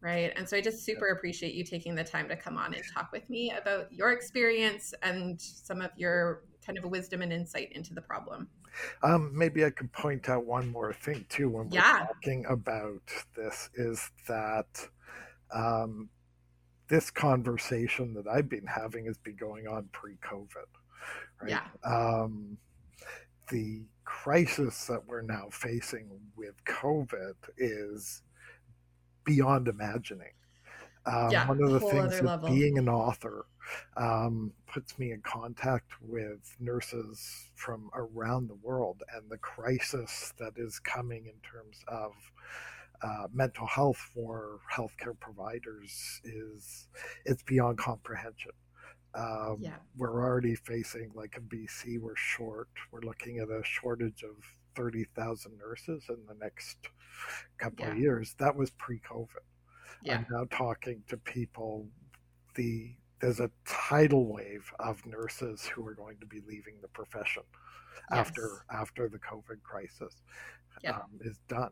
[0.00, 0.32] right?
[0.36, 3.12] And so I just super appreciate you taking the time to come on and talk
[3.12, 7.94] with me about your experience and some of your kind of wisdom and insight into
[7.94, 8.48] the problem.
[9.02, 12.06] Um, maybe I could point out one more thing too when we're yeah.
[12.06, 13.02] talking about
[13.36, 14.88] this is that
[15.52, 16.08] um,
[16.88, 20.46] this conversation that I've been having has been going on pre-COVID,
[21.42, 21.50] right?
[21.50, 21.62] Yeah.
[21.84, 22.56] Um,
[23.48, 28.22] the crisis that we're now facing with COVID is
[29.24, 30.32] beyond imagining.
[31.06, 32.50] Um, yeah, one of the things that level.
[32.50, 33.46] being an author
[33.96, 40.52] um, puts me in contact with nurses from around the world and the crisis that
[40.56, 42.12] is coming in terms of
[43.02, 46.88] uh, mental health for healthcare providers is
[47.24, 48.52] it's beyond comprehension.
[49.14, 49.76] Um, yeah.
[49.96, 52.68] We're already facing, like in BC, we're short.
[52.92, 54.36] We're looking at a shortage of
[54.74, 56.78] 30,000 nurses in the next
[57.58, 57.92] couple yeah.
[57.92, 58.34] of years.
[58.38, 59.26] That was pre-COVID.
[60.02, 60.16] Yeah.
[60.16, 61.86] I'm now talking to people.
[62.54, 67.42] The there's a tidal wave of nurses who are going to be leaving the profession
[68.10, 68.18] yes.
[68.18, 70.22] after after the COVID crisis
[70.82, 70.96] yeah.
[70.96, 71.70] um, is done.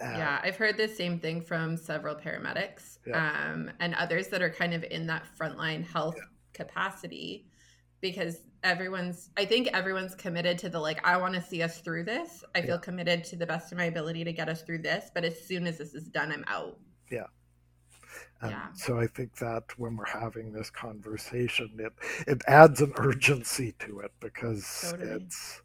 [0.00, 3.50] And, yeah, I've heard the same thing from several paramedics yeah.
[3.50, 6.22] um, and others that are kind of in that frontline health yeah.
[6.52, 7.46] capacity
[8.00, 12.02] because everyone's i think everyone's committed to the like i want to see us through
[12.04, 15.10] this i feel committed to the best of my ability to get us through this
[15.14, 16.78] but as soon as this is done i'm out
[17.10, 17.26] yeah
[18.40, 18.72] And Yeah.
[18.74, 21.92] so I think that when we're having this conversation, it
[22.26, 25.10] it adds an urgency to it because Totally.
[25.10, 25.62] it's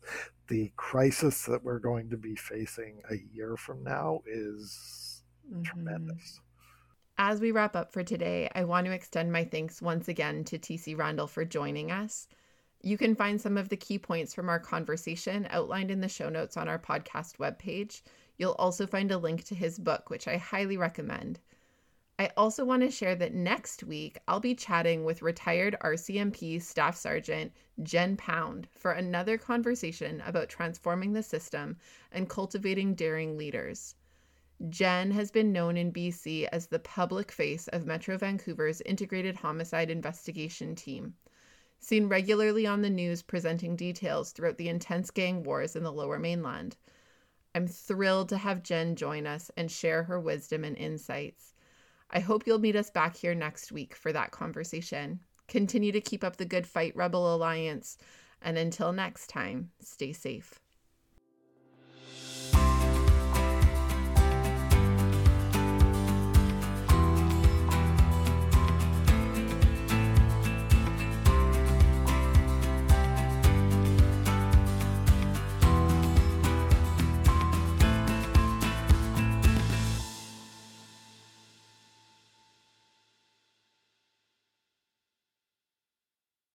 [0.48, 5.64] the crisis that we're going to be facing a year from now is Mhm.
[5.64, 6.42] tremendous.
[7.20, 10.58] As we wrap up for today, I want to extend my thanks once again to
[10.58, 12.28] TC Randall for joining us.
[12.82, 16.30] You can find some of the key points from our conversation outlined in the show
[16.30, 18.02] notes on our podcast webpage.
[18.38, 21.40] You'll also find a link to his book, which I highly recommend.
[22.18, 26.96] I also want to share that next week I'll be chatting with retired RCMP Staff
[26.96, 27.52] Sergeant
[27.84, 31.78] Jen Pound for another conversation about transforming the system
[32.12, 33.94] and cultivating daring leaders.
[34.70, 39.90] Jen has been known in BC as the public face of Metro Vancouver's integrated homicide
[39.90, 41.16] investigation team.
[41.80, 46.18] Seen regularly on the news presenting details throughout the intense gang wars in the lower
[46.18, 46.78] mainland.
[47.54, 51.54] I'm thrilled to have Jen join us and share her wisdom and insights.
[52.10, 55.20] I hope you'll meet us back here next week for that conversation.
[55.50, 57.98] Continue to keep up the good fight, Rebel Alliance,
[58.42, 60.63] and until next time, stay safe.